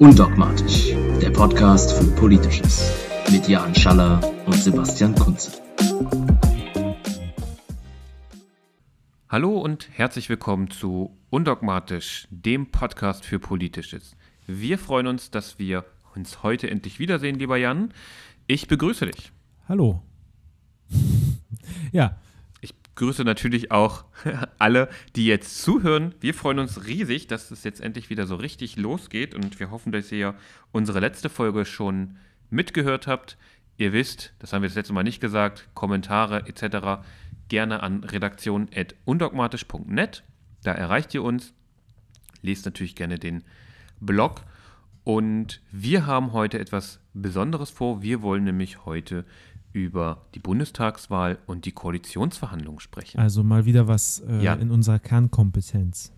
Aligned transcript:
Undogmatisch, 0.00 0.94
der 1.22 1.30
Podcast 1.30 1.92
für 1.92 2.10
Politisches 2.16 2.92
mit 3.30 3.46
Jan 3.46 3.72
Schaller 3.72 4.20
und 4.46 4.56
Sebastian 4.56 5.14
Kunze. 5.14 5.52
Hallo 9.28 9.60
und 9.60 9.88
herzlich 9.92 10.28
willkommen 10.28 10.70
zu 10.70 11.16
Undogmatisch, 11.30 12.26
dem 12.30 12.72
Podcast 12.72 13.24
für 13.24 13.38
Politisches. 13.38 14.16
Wir 14.48 14.76
freuen 14.76 15.06
uns, 15.06 15.30
dass 15.30 15.60
wir 15.60 15.84
uns 16.16 16.42
heute 16.42 16.68
endlich 16.68 16.98
wiedersehen, 16.98 17.38
lieber 17.38 17.58
Jan. 17.58 17.94
Ich 18.48 18.66
begrüße 18.66 19.06
dich. 19.06 19.30
Hallo. 19.68 20.02
ja, 21.92 22.16
grüße 22.94 23.24
natürlich 23.24 23.70
auch 23.70 24.04
alle, 24.58 24.88
die 25.16 25.26
jetzt 25.26 25.62
zuhören. 25.62 26.14
Wir 26.20 26.34
freuen 26.34 26.58
uns 26.58 26.86
riesig, 26.86 27.26
dass 27.26 27.50
es 27.50 27.64
jetzt 27.64 27.80
endlich 27.80 28.10
wieder 28.10 28.26
so 28.26 28.36
richtig 28.36 28.76
losgeht 28.76 29.34
und 29.34 29.58
wir 29.60 29.70
hoffen, 29.70 29.92
dass 29.92 30.12
ihr 30.12 30.34
unsere 30.72 31.00
letzte 31.00 31.28
Folge 31.28 31.64
schon 31.64 32.16
mitgehört 32.50 33.06
habt. 33.06 33.36
Ihr 33.76 33.92
wisst, 33.92 34.34
das 34.38 34.52
haben 34.52 34.62
wir 34.62 34.68
das 34.68 34.76
letzte 34.76 34.92
Mal 34.92 35.02
nicht 35.02 35.20
gesagt, 35.20 35.68
Kommentare 35.74 36.46
etc. 36.46 37.02
gerne 37.48 37.82
an 37.82 38.04
redaktion.undogmatisch.net. 38.04 40.22
Da 40.62 40.72
erreicht 40.72 41.12
ihr 41.14 41.22
uns. 41.22 41.52
Lest 42.42 42.66
natürlich 42.66 42.94
gerne 42.94 43.18
den 43.18 43.42
Blog. 44.00 44.42
Und 45.02 45.62
wir 45.70 46.06
haben 46.06 46.32
heute 46.32 46.58
etwas 46.58 47.00
Besonderes 47.12 47.70
vor. 47.70 48.02
Wir 48.02 48.22
wollen 48.22 48.44
nämlich 48.44 48.86
heute 48.86 49.26
über 49.74 50.22
die 50.34 50.38
Bundestagswahl 50.38 51.38
und 51.46 51.66
die 51.66 51.72
Koalitionsverhandlungen 51.72 52.80
sprechen. 52.80 53.18
Also 53.18 53.42
mal 53.42 53.66
wieder 53.66 53.88
was 53.88 54.20
äh, 54.20 54.42
ja. 54.42 54.54
in 54.54 54.70
unserer 54.70 55.00
Kernkompetenz. 55.00 56.12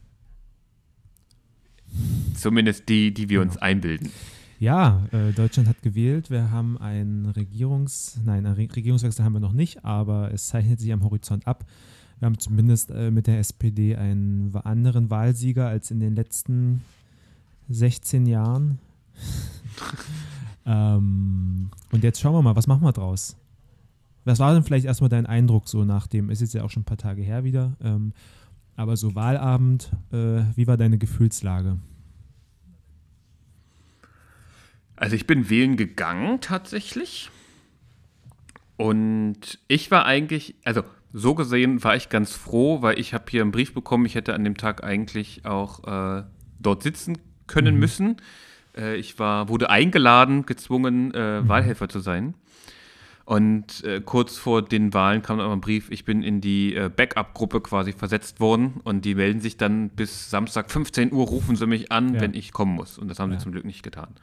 Zumindest 2.35 2.88
die, 2.88 3.13
die 3.13 3.29
wir 3.29 3.40
genau. 3.40 3.51
uns 3.51 3.60
einbilden. 3.60 4.10
Ja, 4.59 5.07
äh, 5.10 5.32
Deutschland 5.32 5.68
hat 5.68 5.82
gewählt. 5.82 6.30
Wir 6.30 6.51
haben 6.51 6.79
einen 6.79 7.26
Regierungs-, 7.26 8.18
nein, 8.24 8.46
einen 8.46 8.54
Regierungswechsel 8.54 9.24
haben 9.24 9.32
wir 9.32 9.40
noch 9.40 9.52
nicht, 9.52 9.85
aber 9.85 10.32
es 10.32 10.48
zeichnet 10.48 10.79
sich 10.79 10.93
am 10.93 11.02
Horizont 11.02 11.46
ab. 11.46 11.65
Wir 12.18 12.26
haben 12.26 12.38
zumindest 12.38 12.91
äh, 12.91 13.10
mit 13.10 13.26
der 13.26 13.38
SPD 13.38 13.96
einen 13.96 14.54
anderen 14.65 15.10
Wahlsieger 15.10 15.68
als 15.68 15.91
in 15.91 16.01
den 16.01 16.15
letzten 16.15 16.82
16 17.68 18.26
Jahren. 18.26 18.79
ähm, 20.66 21.70
und 21.91 22.04
jetzt 22.04 22.20
schauen 22.20 22.35
wir 22.35 22.43
mal, 22.43 22.57
was 22.57 22.66
machen 22.66 22.82
wir 22.82 22.93
draus? 22.93 23.37
Was 24.27 24.41
war 24.41 24.52
denn 24.52 24.65
vielleicht 24.65 24.87
erstmal 24.87 25.09
dein 25.09 25.24
Eindruck 25.24 25.69
so 25.69 25.85
nach 25.85 26.09
dem, 26.09 26.30
ist 26.30 26.41
jetzt 26.41 26.52
ja 26.52 26.65
auch 26.65 26.71
schon 26.71 26.82
ein 26.82 26.87
paar 26.87 26.96
Tage 26.96 27.23
her 27.23 27.45
wieder, 27.45 27.77
ähm, 27.80 28.13
aber 28.74 28.96
so 28.96 29.15
Wahlabend, 29.15 29.93
äh, 30.13 30.43
wie 30.57 30.66
war 30.66 30.77
deine 30.77 30.99
Gefühlslage? 30.99 31.79
Also 34.97 35.15
ich 35.15 35.29
bin 35.29 35.49
wählen 35.49 35.77
gegangen 35.77 36.41
tatsächlich. 36.41 37.30
Und 38.77 39.60
ich 39.69 39.93
war 39.93 40.07
eigentlich, 40.07 40.57
also 40.65 40.82
so 41.13 41.37
gesehen 41.37 41.85
war 41.85 41.95
ich 41.95 42.09
ganz 42.09 42.32
froh, 42.32 42.82
weil 42.82 42.99
ich 42.99 43.15
habe 43.15 43.27
hier 43.30 43.43
einen 43.43 43.52
Brief 43.52 43.74
bekommen, 43.74 44.07
ich 44.07 44.16
hätte 44.16 44.35
an 44.35 44.43
dem 44.43 44.57
Tag 44.57 44.82
eigentlich 44.82 45.45
auch 45.45 45.85
äh, 45.85 46.24
dort 46.59 46.82
sitzen 46.82 47.16
können 47.47 47.74
mhm. 47.74 47.80
müssen. 47.80 48.16
Äh, 48.77 48.97
ich 48.97 49.21
war, 49.21 49.49
wurde 49.49 49.71
eingeladen, 49.71 50.47
gezwungen, 50.47 51.15
äh, 51.15 51.43
mhm. 51.43 51.49
Wahlhelfer 51.49 51.88
zu 51.88 52.01
sein. 52.01 52.35
Und 53.27 53.82
äh, 53.82 54.01
kurz 54.01 54.38
vor 54.38 54.63
den 54.63 54.95
Wahlen 54.95 55.21
kam 55.21 55.41
aber 55.41 55.52
ein 55.52 55.60
Brief, 55.60 55.91
ich 55.91 56.05
bin 56.05 56.23
in 56.23 56.41
die 56.41 56.77
äh, 56.77 56.88
Backup-Gruppe 56.88 57.60
quasi 57.60 57.93
versetzt 57.93 58.38
worden 58.38 58.80
und 58.85 59.05
die 59.05 59.16
melden 59.16 59.41
sich 59.41 59.57
dann 59.57 59.88
bis 59.88 60.30
Samstag 60.30 60.71
15 60.71 61.13
Uhr, 61.13 61.27
rufen 61.27 61.57
sie 61.57 61.66
mich 61.66 61.91
an, 61.91 62.15
ja. 62.15 62.21
wenn 62.21 62.35
ich 62.35 62.52
kommen 62.52 62.77
muss. 62.77 62.99
Und 62.99 63.09
das 63.09 63.19
haben 63.19 63.32
ja. 63.32 63.38
sie 63.38 63.43
zum 63.43 63.51
Glück 63.51 63.65
nicht 63.65 63.82
getan. 63.82 64.15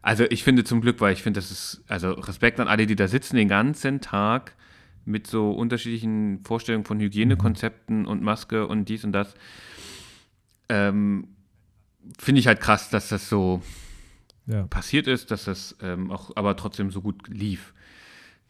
Also 0.00 0.24
ich 0.30 0.44
finde 0.44 0.62
zum 0.62 0.80
Glück, 0.80 1.00
weil 1.00 1.12
ich 1.12 1.24
finde, 1.24 1.38
das 1.38 1.50
ist, 1.50 1.82
also 1.88 2.12
Respekt 2.12 2.60
an 2.60 2.68
alle, 2.68 2.86
die 2.86 2.94
da 2.94 3.08
sitzen 3.08 3.34
den 3.34 3.48
ganzen 3.48 4.00
Tag 4.00 4.54
mit 5.04 5.26
so 5.26 5.50
unterschiedlichen 5.50 6.44
Vorstellungen 6.44 6.84
von 6.84 7.00
Hygienekonzepten 7.00 8.02
mhm. 8.02 8.06
und 8.06 8.22
Maske 8.22 8.68
und 8.68 8.88
dies 8.88 9.04
und 9.04 9.10
das. 9.10 9.34
Ähm, 10.68 11.26
finde 12.16 12.38
ich 12.38 12.46
halt 12.46 12.60
krass, 12.60 12.90
dass 12.90 13.08
das 13.08 13.28
so 13.28 13.60
ja. 14.46 14.62
passiert 14.68 15.08
ist, 15.08 15.32
dass 15.32 15.46
das 15.46 15.76
ähm, 15.82 16.12
auch 16.12 16.30
aber 16.36 16.56
trotzdem 16.56 16.92
so 16.92 17.00
gut 17.00 17.26
lief. 17.26 17.74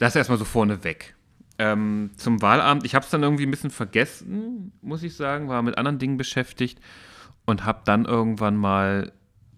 Das 0.00 0.16
erstmal 0.16 0.38
so 0.38 0.46
vorneweg. 0.46 1.14
Ähm, 1.58 2.10
zum 2.16 2.40
Wahlabend, 2.40 2.86
ich 2.86 2.94
habe 2.94 3.04
es 3.04 3.10
dann 3.10 3.22
irgendwie 3.22 3.44
ein 3.44 3.50
bisschen 3.50 3.70
vergessen, 3.70 4.72
muss 4.80 5.02
ich 5.02 5.14
sagen, 5.14 5.48
war 5.48 5.60
mit 5.60 5.76
anderen 5.76 5.98
Dingen 5.98 6.16
beschäftigt 6.16 6.80
und 7.44 7.66
habe 7.66 7.82
dann 7.84 8.06
irgendwann 8.06 8.56
mal 8.56 9.12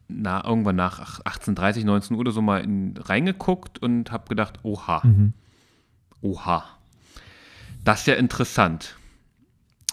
na, 0.09 0.45
irgendwann 0.45 0.75
nach 0.75 1.21
18:30, 1.21 1.85
19 1.85 2.17
Uhr 2.17 2.21
oder 2.21 2.33
so 2.33 2.43
mal 2.43 2.61
in, 2.61 2.97
reingeguckt 2.97 3.81
und 3.81 4.11
habe 4.11 4.29
gedacht, 4.29 4.59
oha, 4.65 5.01
mhm. 5.05 5.33
oha, 6.21 6.65
das 7.85 8.01
ist 8.01 8.07
ja 8.09 8.15
interessant. 8.15 8.97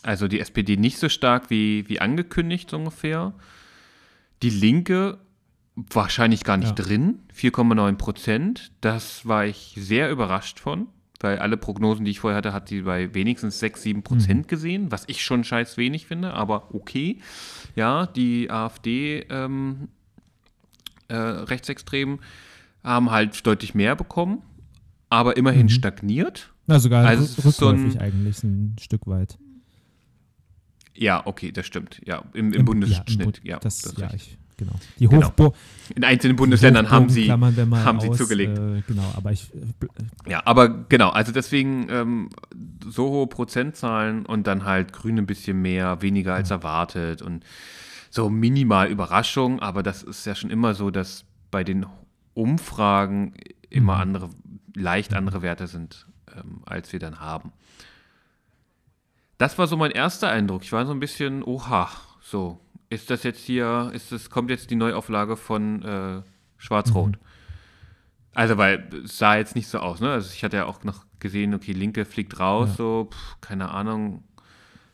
Also 0.01 0.27
die 0.27 0.39
SPD 0.39 0.77
nicht 0.77 0.97
so 0.97 1.09
stark 1.09 1.51
wie, 1.51 1.87
wie 1.89 2.01
angekündigt 2.01 2.71
so 2.71 2.77
ungefähr. 2.77 3.33
Die 4.41 4.49
Linke 4.49 5.19
wahrscheinlich 5.91 6.43
gar 6.43 6.57
nicht 6.57 6.77
ja. 6.77 6.85
drin, 6.85 7.19
4,9 7.35 7.95
Prozent. 7.95 8.71
Das 8.81 9.27
war 9.27 9.45
ich 9.45 9.75
sehr 9.77 10.11
überrascht 10.11 10.59
von, 10.59 10.87
weil 11.19 11.39
alle 11.39 11.57
Prognosen, 11.57 12.05
die 12.05 12.11
ich 12.11 12.19
vorher 12.19 12.37
hatte, 12.37 12.53
hat 12.53 12.69
sie 12.69 12.81
bei 12.81 13.13
wenigstens 13.13 13.59
6, 13.59 13.81
7 13.83 14.03
Prozent 14.03 14.43
mhm. 14.43 14.47
gesehen, 14.47 14.91
was 14.91 15.03
ich 15.07 15.23
schon 15.23 15.43
scheiß 15.43 15.77
wenig 15.77 16.07
finde, 16.07 16.33
aber 16.33 16.73
okay. 16.73 17.19
Ja, 17.75 18.05
die 18.05 18.49
AfD 18.49 19.25
ähm, 19.29 19.89
äh, 21.07 21.15
Rechtsextremen 21.15 22.19
haben 22.83 23.11
halt 23.11 23.45
deutlich 23.45 23.75
mehr 23.75 23.95
bekommen, 23.95 24.41
aber 25.09 25.37
immerhin 25.37 25.63
mhm. 25.63 25.69
stagniert. 25.69 26.51
Na, 26.67 26.79
sogar 26.79 27.05
also 27.05 27.23
rückläufig 27.41 27.93
so 27.93 27.99
ein, 27.99 28.03
eigentlich 28.03 28.43
ein 28.43 28.75
Stück 28.79 29.07
weit. 29.07 29.37
Ja, 30.93 31.25
okay, 31.25 31.51
das 31.51 31.65
stimmt. 31.65 32.01
Ja, 32.05 32.23
im, 32.33 32.47
im, 32.47 32.53
Im 32.53 32.65
Bundesschnitt. 32.65 33.41
Ja, 33.43 33.51
ja 33.51 33.59
das, 33.59 33.81
das 33.81 33.97
ja, 33.97 34.13
ich 34.13 34.37
Genau. 34.59 34.73
Die 34.99 35.07
genau. 35.07 35.27
Hochburg. 35.27 35.55
In 35.95 36.03
einzelnen 36.03 36.35
Bundesländern 36.35 36.91
haben 36.91 37.07
sie, 37.09 37.31
haben 37.31 37.99
sie 38.01 38.09
aus, 38.09 38.17
zugelegt. 38.17 38.57
Äh, 38.57 38.81
genau, 38.85 39.09
aber 39.15 39.31
ich. 39.31 39.49
Äh, 39.55 40.29
ja, 40.29 40.41
aber 40.43 40.67
genau, 40.67 41.09
also 41.11 41.31
deswegen 41.31 41.87
ähm, 41.89 42.29
so 42.85 43.09
hohe 43.09 43.27
Prozentzahlen 43.27 44.25
und 44.25 44.47
dann 44.47 44.65
halt 44.65 44.91
Grün 44.91 45.17
ein 45.17 45.25
bisschen 45.25 45.61
mehr, 45.61 46.01
weniger 46.01 46.35
als 46.35 46.49
ja. 46.49 46.57
erwartet 46.57 47.21
und 47.21 47.45
so 48.09 48.29
minimal 48.29 48.89
Überraschung, 48.89 49.61
aber 49.61 49.81
das 49.81 50.03
ist 50.03 50.25
ja 50.25 50.35
schon 50.35 50.49
immer 50.49 50.73
so, 50.73 50.91
dass 50.91 51.23
bei 51.51 51.63
den 51.63 51.85
Umfragen 52.33 53.35
immer 53.69 53.95
mhm. 53.95 54.01
andere, 54.01 54.29
leicht 54.75 55.13
andere 55.13 55.41
Werte 55.41 55.67
sind, 55.67 56.05
ähm, 56.35 56.63
als 56.65 56.91
wir 56.91 56.99
dann 56.99 57.21
haben. 57.21 57.53
Das 59.37 59.57
war 59.57 59.67
so 59.67 59.77
mein 59.77 59.91
erster 59.91 60.29
Eindruck. 60.29 60.63
Ich 60.63 60.73
war 60.73 60.85
so 60.85 60.91
ein 60.91 60.99
bisschen, 60.99 61.43
oha, 61.43 61.89
so, 62.21 62.59
ist 62.89 63.09
das 63.09 63.23
jetzt 63.23 63.39
hier, 63.39 63.91
ist 63.93 64.11
das, 64.11 64.29
kommt 64.29 64.49
jetzt 64.49 64.71
die 64.71 64.75
Neuauflage 64.75 65.37
von 65.37 65.83
äh, 65.83 66.21
Schwarz-Rot? 66.57 67.11
Mhm. 67.11 67.25
Also, 68.33 68.57
weil 68.57 68.87
es 69.05 69.17
sah 69.17 69.37
jetzt 69.37 69.55
nicht 69.55 69.67
so 69.67 69.79
aus, 69.79 69.99
ne? 69.99 70.11
Also 70.11 70.31
ich 70.33 70.43
hatte 70.43 70.57
ja 70.57 70.65
auch 70.65 70.83
noch 70.83 71.05
gesehen, 71.19 71.53
okay, 71.53 71.73
Linke 71.73 72.05
fliegt 72.05 72.39
raus, 72.39 72.69
ja. 72.69 72.75
so, 72.75 73.09
pff, 73.11 73.41
keine 73.41 73.69
Ahnung, 73.71 74.23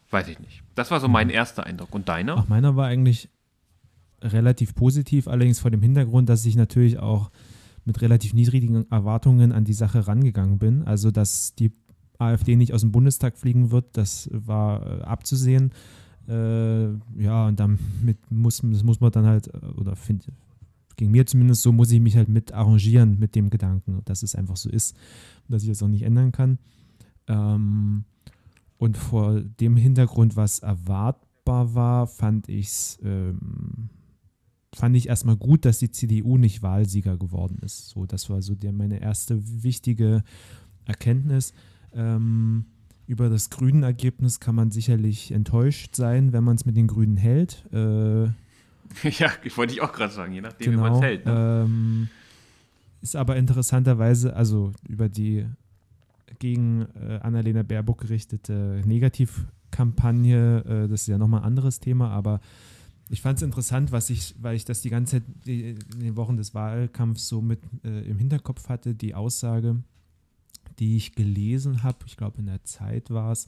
weiß 0.09 0.27
ich 0.29 0.39
nicht. 0.39 0.63
Das 0.73 0.91
war 0.91 0.99
so 0.99 1.07
mein 1.07 1.27
mhm. 1.27 1.33
erster 1.33 1.65
Eindruck. 1.65 1.93
Und 1.93 2.09
deiner? 2.09 2.37
Ach, 2.37 2.47
meiner 2.47 2.75
war 2.75 2.87
eigentlich 2.87 3.29
relativ 4.21 4.73
positiv, 4.73 5.27
allerdings 5.27 5.59
vor 5.59 5.71
dem 5.71 5.81
Hintergrund, 5.81 6.29
dass 6.29 6.45
ich 6.45 6.55
natürlich 6.55 6.99
auch 6.99 7.29
mit 7.83 8.01
relativ 8.01 8.33
niedrigen 8.33 8.89
Erwartungen 8.89 9.51
an 9.51 9.63
die 9.63 9.73
Sache 9.73 10.07
rangegangen 10.07 10.57
bin. 10.57 10.83
Also, 10.83 11.11
dass 11.11 11.53
die 11.55 11.71
AfD 12.17 12.55
nicht 12.55 12.73
aus 12.73 12.81
dem 12.81 12.91
Bundestag 12.91 13.37
fliegen 13.37 13.71
wird, 13.71 13.97
das 13.97 14.29
war 14.31 15.01
äh, 15.01 15.03
abzusehen. 15.03 15.71
Äh, 16.27 16.93
ja, 17.21 17.47
und 17.47 17.59
damit 17.59 18.31
muss, 18.31 18.61
das 18.63 18.83
muss 18.83 18.99
man 18.99 19.11
dann 19.11 19.25
halt, 19.25 19.47
äh, 19.47 19.67
oder 19.75 19.95
finde 19.95 20.25
ging 20.97 21.11
mir 21.11 21.25
zumindest 21.25 21.61
so, 21.61 21.71
muss 21.71 21.91
ich 21.91 21.99
mich 21.99 22.15
halt 22.15 22.29
mit 22.29 22.53
arrangieren 22.53 23.19
mit 23.19 23.35
dem 23.35 23.49
Gedanken, 23.49 24.01
dass 24.05 24.23
es 24.23 24.33
einfach 24.33 24.55
so 24.55 24.69
ist, 24.69 24.95
dass 25.49 25.63
ich 25.63 25.69
das 25.69 25.83
auch 25.83 25.89
nicht 25.89 26.03
ändern 26.03 26.31
kann. 26.31 26.57
Ähm, 27.27 28.05
und 28.77 28.97
vor 28.97 29.41
dem 29.41 29.77
Hintergrund, 29.77 30.35
was 30.35 30.59
erwartbar 30.59 31.75
war, 31.75 32.07
fand 32.07 32.49
ich 32.49 32.67
es 32.67 32.99
ähm, 33.03 33.89
fand 34.73 34.95
ich 34.97 35.07
erstmal 35.07 35.37
gut, 35.37 35.63
dass 35.63 35.79
die 35.79 35.89
CDU 35.89 36.37
nicht 36.37 36.61
Wahlsieger 36.61 37.17
geworden 37.17 37.59
ist. 37.61 37.89
So, 37.89 38.05
das 38.05 38.29
war 38.29 38.41
so 38.41 38.55
der, 38.55 38.73
meine 38.73 38.99
erste 38.99 39.63
wichtige 39.63 40.21
Erkenntnis. 40.83 41.53
Ähm, 41.93 42.65
über 43.07 43.29
das 43.29 43.49
grünen 43.49 43.83
Ergebnis 43.83 44.39
kann 44.39 44.55
man 44.55 44.71
sicherlich 44.71 45.31
enttäuscht 45.31 45.95
sein, 45.95 46.33
wenn 46.33 46.43
man 46.43 46.55
es 46.55 46.65
mit 46.65 46.75
den 46.75 46.87
Grünen 46.87 47.17
hält. 47.17 47.65
Äh, 47.71 48.25
ja, 49.03 49.31
ich 49.43 49.57
wollte 49.57 49.73
ich 49.73 49.81
auch 49.81 49.91
gerade 49.91 50.13
sagen, 50.13 50.33
je 50.33 50.41
nachdem, 50.41 50.71
genau, 50.71 50.85
wie 50.85 50.89
man 50.89 50.93
es 50.95 51.01
hält. 51.01 51.25
Ne? 51.25 51.63
Ähm, 51.65 52.09
ist 53.01 53.15
aber 53.15 53.35
interessanterweise, 53.35 54.35
also 54.35 54.71
über 54.87 55.09
die 55.09 55.45
gegen 56.39 56.87
äh, 56.95 57.19
Annalena 57.21 57.63
Baerbock 57.63 58.01
gerichtete 58.01 58.81
Negativkampagne. 58.85 60.63
Äh, 60.65 60.87
das 60.87 61.01
ist 61.01 61.07
ja 61.07 61.17
nochmal 61.17 61.41
ein 61.41 61.45
anderes 61.45 61.79
Thema, 61.79 62.09
aber 62.09 62.39
ich 63.09 63.21
fand 63.21 63.37
es 63.37 63.43
interessant, 63.43 63.91
was 63.91 64.09
ich, 64.09 64.35
weil 64.39 64.55
ich 64.55 64.65
das 64.65 64.81
die 64.81 64.89
ganze 64.89 65.17
Zeit 65.17 65.23
in 65.45 65.77
den 65.99 66.15
Wochen 66.15 66.37
des 66.37 66.53
Wahlkampfs 66.55 67.27
so 67.27 67.41
mit 67.41 67.59
äh, 67.83 68.09
im 68.09 68.17
Hinterkopf 68.17 68.67
hatte, 68.69 68.95
die 68.95 69.13
Aussage, 69.13 69.83
die 70.79 70.97
ich 70.97 71.15
gelesen 71.15 71.83
habe, 71.83 71.99
ich 72.05 72.17
glaube 72.17 72.39
in 72.39 72.47
der 72.47 72.63
Zeit 72.63 73.09
war 73.09 73.31
es, 73.31 73.47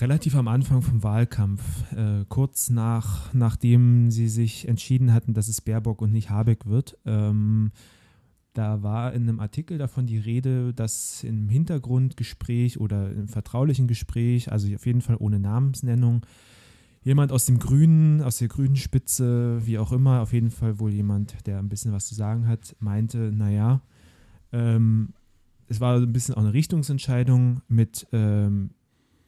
relativ 0.00 0.34
am 0.34 0.48
Anfang 0.48 0.82
vom 0.82 1.02
Wahlkampf, 1.02 1.62
äh, 1.92 2.24
kurz 2.28 2.70
nach, 2.70 3.32
nachdem 3.32 4.10
sie 4.10 4.28
sich 4.28 4.66
entschieden 4.68 5.12
hatten, 5.12 5.34
dass 5.34 5.48
es 5.48 5.60
Baerbock 5.60 6.02
und 6.02 6.12
nicht 6.12 6.30
Habeck 6.30 6.66
wird. 6.66 6.98
Ähm, 7.04 7.70
da 8.54 8.82
war 8.82 9.12
in 9.12 9.22
einem 9.22 9.40
Artikel 9.40 9.78
davon 9.78 10.06
die 10.06 10.18
Rede, 10.18 10.72
dass 10.72 11.24
im 11.24 11.48
Hintergrundgespräch 11.48 12.78
oder 12.78 13.10
im 13.10 13.28
vertraulichen 13.28 13.88
Gespräch, 13.88 14.50
also 14.50 14.72
auf 14.74 14.86
jeden 14.86 15.00
Fall 15.00 15.16
ohne 15.18 15.40
Namensnennung, 15.40 16.24
jemand 17.02 17.32
aus 17.32 17.46
dem 17.46 17.58
Grünen, 17.58 18.22
aus 18.22 18.38
der 18.38 18.48
grünen 18.48 18.76
Spitze, 18.76 19.60
wie 19.66 19.78
auch 19.78 19.92
immer, 19.92 20.22
auf 20.22 20.32
jeden 20.32 20.50
Fall 20.50 20.78
wohl 20.78 20.92
jemand, 20.92 21.46
der 21.46 21.58
ein 21.58 21.68
bisschen 21.68 21.92
was 21.92 22.06
zu 22.06 22.14
sagen 22.14 22.46
hat, 22.46 22.76
meinte, 22.78 23.32
naja, 23.32 23.82
ähm, 24.52 25.10
es 25.68 25.80
war 25.80 25.96
ein 25.96 26.12
bisschen 26.12 26.34
auch 26.34 26.42
eine 26.42 26.52
Richtungsentscheidung. 26.52 27.62
Mit 27.68 28.06
ähm, 28.12 28.70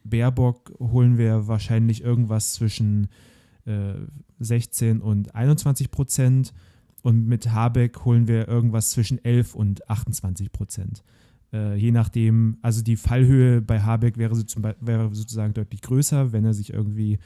Baerbock 0.04 0.72
holen 0.78 1.18
wir 1.18 1.48
wahrscheinlich 1.48 2.02
irgendwas 2.02 2.54
zwischen 2.54 3.08
äh, 3.64 3.94
16 4.38 5.00
und 5.00 5.34
21 5.34 5.90
Prozent 5.90 6.52
und 7.02 7.26
mit 7.26 7.52
Habeck 7.52 8.04
holen 8.04 8.28
wir 8.28 8.48
irgendwas 8.48 8.90
zwischen 8.90 9.24
11 9.24 9.54
und 9.54 9.88
28 9.88 10.52
Prozent. 10.52 11.04
Äh, 11.52 11.76
je 11.76 11.92
nachdem, 11.92 12.58
also 12.62 12.82
die 12.82 12.96
Fallhöhe 12.96 13.62
bei 13.62 13.80
Habeck 13.80 14.18
wäre, 14.18 14.34
so 14.34 14.42
zum, 14.42 14.64
wäre 14.80 15.14
sozusagen 15.14 15.54
deutlich 15.54 15.82
größer, 15.82 16.32
wenn 16.32 16.44
er 16.44 16.54
sich 16.54 16.72
irgendwie 16.72 17.18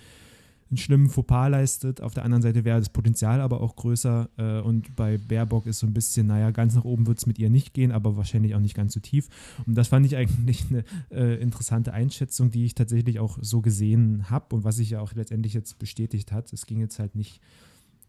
einen 0.71 0.79
schlimmen 0.79 1.09
Fauxpas 1.09 1.49
leistet. 1.49 2.01
Auf 2.01 2.15
der 2.15 2.25
anderen 2.25 2.43
Seite 2.43 2.65
wäre 2.65 2.79
das 2.79 2.89
Potenzial 2.89 3.41
aber 3.41 3.61
auch 3.61 3.77
größer. 3.77 4.31
Äh, 4.37 4.61
und 4.61 4.95
bei 4.97 5.19
Baerbock 5.19 5.67
ist 5.67 5.81
so 5.81 5.87
ein 5.87 5.93
bisschen, 5.93 6.29
naja, 6.29 6.51
ganz 6.51 6.75
nach 6.75 6.85
oben 6.85 7.07
wird 7.07 7.19
es 7.19 7.27
mit 7.27 7.39
ihr 7.39 7.51
nicht 7.51 7.75
gehen, 7.75 7.93
aber 7.93 8.17
wahrscheinlich 8.17 8.55
auch 8.55 8.61
nicht 8.61 8.75
ganz 8.75 8.93
so 8.95 9.01
tief. 9.01 9.29
Und 9.67 9.75
das 9.75 9.89
fand 9.89 10.07
ich 10.07 10.17
eigentlich 10.17 10.65
eine 10.71 10.85
äh, 11.11 11.41
interessante 11.41 11.93
Einschätzung, 11.93 12.51
die 12.51 12.65
ich 12.65 12.75
tatsächlich 12.75 13.19
auch 13.19 13.39
so 13.41 13.61
gesehen 13.61 14.31
habe 14.31 14.55
und 14.55 14.65
was 14.65 14.77
sich 14.77 14.91
ja 14.91 15.01
auch 15.01 15.13
letztendlich 15.15 15.55
jetzt 15.55 15.79
bestätigt 15.79 16.31
hat. 16.33 16.53
Es 16.53 16.67
ging 16.67 16.79
jetzt 16.79 16.99
halt 16.99 17.17
nicht 17.17 17.41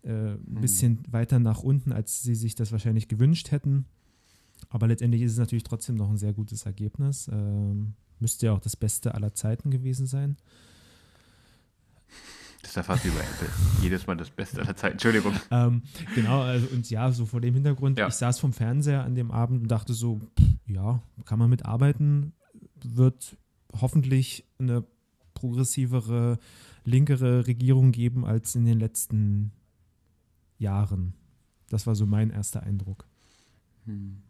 äh, 0.04 0.10
ein 0.10 0.40
mhm. 0.46 0.62
bisschen 0.62 0.94
mhm. 0.94 1.14
weiter 1.14 1.40
nach 1.40 1.64
unten, 1.64 1.92
als 1.92 2.22
sie 2.22 2.36
sich 2.36 2.56
das 2.56 2.72
wahrscheinlich 2.72 3.08
gewünscht 3.08 3.52
hätten. 3.52 3.86
Aber 4.70 4.88
letztendlich 4.88 5.24
ist 5.24 5.34
es 5.34 5.38
natürlich 5.40 5.64
trotzdem 5.64 5.96
noch 5.96 6.10
ein 6.10 6.18
sehr 6.18 6.34
gutes 6.34 6.66
Ergebnis. 6.66 7.28
Ähm, 7.32 7.94
müsste 8.20 8.46
ja 8.46 8.54
auch 8.54 8.60
das 8.60 8.76
Beste 8.76 9.16
aller 9.16 9.34
Zeiten 9.34 9.72
gewesen 9.72 10.06
sein. 10.06 10.38
Das 12.62 12.72
ist 12.72 12.76
ja 12.76 12.84
fast 12.84 13.06
wie 13.06 13.10
bei 13.10 13.20
Apple. 13.20 13.50
Jedes 13.82 14.06
Mal 14.08 14.16
das 14.18 14.30
Beste 14.30 14.62
aller 14.62 14.76
Zeiten. 14.76 14.94
Entschuldigung. 14.94 15.34
Ähm, 15.50 15.82
genau, 16.16 16.42
also, 16.42 16.68
und 16.68 16.90
ja, 16.90 17.12
so 17.12 17.26
vor 17.26 17.42
dem 17.42 17.54
Hintergrund, 17.54 17.98
ja. 17.98 18.08
ich 18.08 18.14
saß 18.14 18.40
vom 18.40 18.54
Fernseher 18.54 19.04
an 19.04 19.16
dem 19.16 19.32
Abend 19.32 19.64
und 19.64 19.68
dachte 19.70 19.94
so, 19.94 20.22
ja, 20.68 21.02
kann 21.26 21.40
man 21.40 21.50
mitarbeiten, 21.50 22.34
wird 22.84 23.38
hoffentlich 23.80 24.46
eine 24.60 24.86
progressivere, 25.34 26.38
linkere 26.84 27.48
Regierung 27.48 27.92
geben 27.92 28.26
als 28.26 28.56
in 28.56 28.66
den 28.66 28.80
letzten 28.80 29.52
Jahren. 30.58 31.16
Das 31.70 31.88
war 31.88 31.96
so 31.96 32.06
mein 32.06 32.30
erster 32.30 32.64
Eindruck. 32.64 33.08
Hm. 33.86 34.22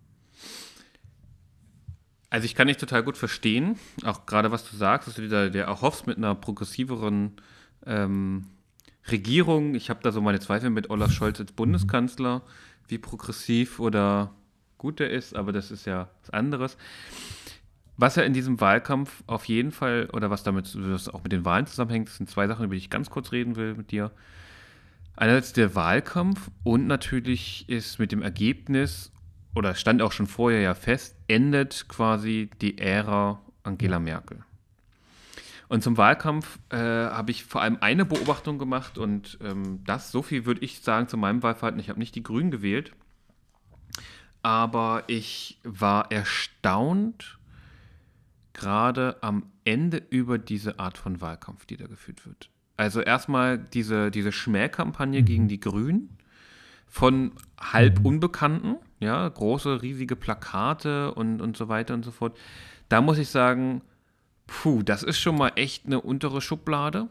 Also 2.30 2.45
ich 2.45 2.56
kann 2.56 2.68
dich 2.68 2.77
total 2.77 3.04
gut 3.04 3.18
verstehen, 3.18 3.75
auch 4.04 4.25
gerade 4.25 4.51
was 4.51 4.69
du 4.69 4.77
sagst, 4.77 5.10
dass 5.10 5.16
du 5.16 5.27
dir, 5.27 5.50
dir 5.50 5.69
auch 5.69 5.81
hoffst 5.81 6.07
mit 6.07 6.18
einer 6.18 6.34
progressiveren 6.34 7.34
ähm, 7.86 8.45
Regierung. 9.10 9.75
Ich 9.75 9.89
habe 9.89 10.01
da 10.04 10.12
so 10.12 10.22
meine 10.22 10.39
Zweifel 10.39 10.69
mit 10.69 10.89
Olaf 10.89 11.12
Scholz 11.12 11.39
als 11.39 11.51
Bundeskanzler, 11.51 12.42
wie 12.88 12.98
progressiv 12.98 13.80
oder 13.80 14.33
gut 14.78 15.00
er 15.00 15.10
ist, 15.10 15.36
aber 15.36 15.51
das 15.51 15.72
ist 15.72 15.86
ja 15.86 16.10
was 16.22 16.30
anderes. 16.31 16.78
Was 17.98 18.16
ja 18.16 18.24
in 18.24 18.33
diesem 18.33 18.60
Wahlkampf 18.60 19.24
auf 19.28 19.45
jeden 19.45 19.72
Fall, 19.72 20.10
oder 20.13 20.30
was 20.30 20.44
damit 20.44 20.75
was 20.75 21.07
auch 21.07 21.24
mit 21.24 21.31
den 21.31 21.45
Wahlen 21.45 21.68
zusammenhängt, 21.68 22.10
sind 22.10 22.30
zwei 22.30 22.48
Sachen, 22.48 22.66
über 22.66 22.74
die 22.74 22.80
ich 22.80 22.89
ganz 22.89 23.10
kurz 23.10 23.31
reden 23.31 23.56
will 23.56 23.75
mit 23.75 23.92
dir. 23.92 24.12
Einerseits 25.16 25.54
der 25.54 25.75
Wahlkampf 25.75 26.50
und 26.63 26.88
natürlich 26.88 27.69
ist 27.69 28.00
mit 28.00 28.12
dem 28.12 28.22
Ergebnis, 28.22 29.12
oder 29.54 29.75
stand 29.75 30.01
auch 30.01 30.13
schon 30.13 30.27
vorher 30.27 30.62
ja 30.62 30.74
fest, 30.74 31.16
endet 31.27 31.86
quasi 31.89 32.50
die 32.62 32.77
Ära 32.77 33.39
Angela 33.63 34.00
Merkel. 34.00 34.44
Und 35.72 35.82
zum 35.84 35.96
Wahlkampf 35.96 36.60
äh, 36.68 36.76
habe 36.76 37.32
ich 37.32 37.46
vor 37.46 37.62
allem 37.62 37.78
eine 37.80 38.04
Beobachtung 38.04 38.60
gemacht 38.60 38.98
und 38.98 39.38
ähm, 39.42 39.80
das, 39.86 40.12
so 40.12 40.22
viel 40.22 40.46
würde 40.46 40.60
ich 40.66 40.82
sagen 40.82 41.08
zu 41.08 41.16
meinem 41.16 41.44
Wahlverhalten. 41.44 41.80
Ich 41.80 41.88
habe 41.88 41.98
nicht 41.98 42.14
die 42.14 42.24
Grünen 42.24 42.52
gewählt, 42.52 42.92
aber 44.44 45.06
ich 45.08 45.62
war 45.64 46.12
erstaunt, 46.12 47.40
gerade 48.52 49.16
am 49.22 49.46
Ende 49.64 50.04
über 50.10 50.38
diese 50.38 50.78
Art 50.78 50.98
von 50.98 51.22
Wahlkampf, 51.22 51.66
die 51.66 51.78
da 51.78 51.88
geführt 51.88 52.26
wird. 52.26 52.50
Also 52.76 53.00
erstmal 53.00 53.58
diese, 53.58 54.12
diese 54.12 54.34
Schmähkampagne 54.34 55.22
mhm. 55.22 55.26
gegen 55.26 55.48
die 55.48 55.62
Grünen 55.62 56.18
von 56.86 57.32
halb 57.58 58.00
mhm. 58.00 58.08
Unbekannten, 58.08 58.76
ja, 59.00 59.26
große, 59.26 59.82
riesige 59.82 60.18
Plakate 60.18 61.14
und, 61.14 61.40
und 61.40 61.56
so 61.56 61.70
weiter 61.70 61.94
und 61.94 62.04
so 62.04 62.12
fort. 62.12 62.38
Da 62.90 63.00
muss 63.00 63.18
ich 63.18 63.30
sagen, 63.30 63.84
Puh, 64.51 64.83
das 64.83 65.01
ist 65.01 65.18
schon 65.18 65.38
mal 65.38 65.53
echt 65.56 65.86
eine 65.86 66.01
untere 66.01 66.42
Schublade. 66.42 67.07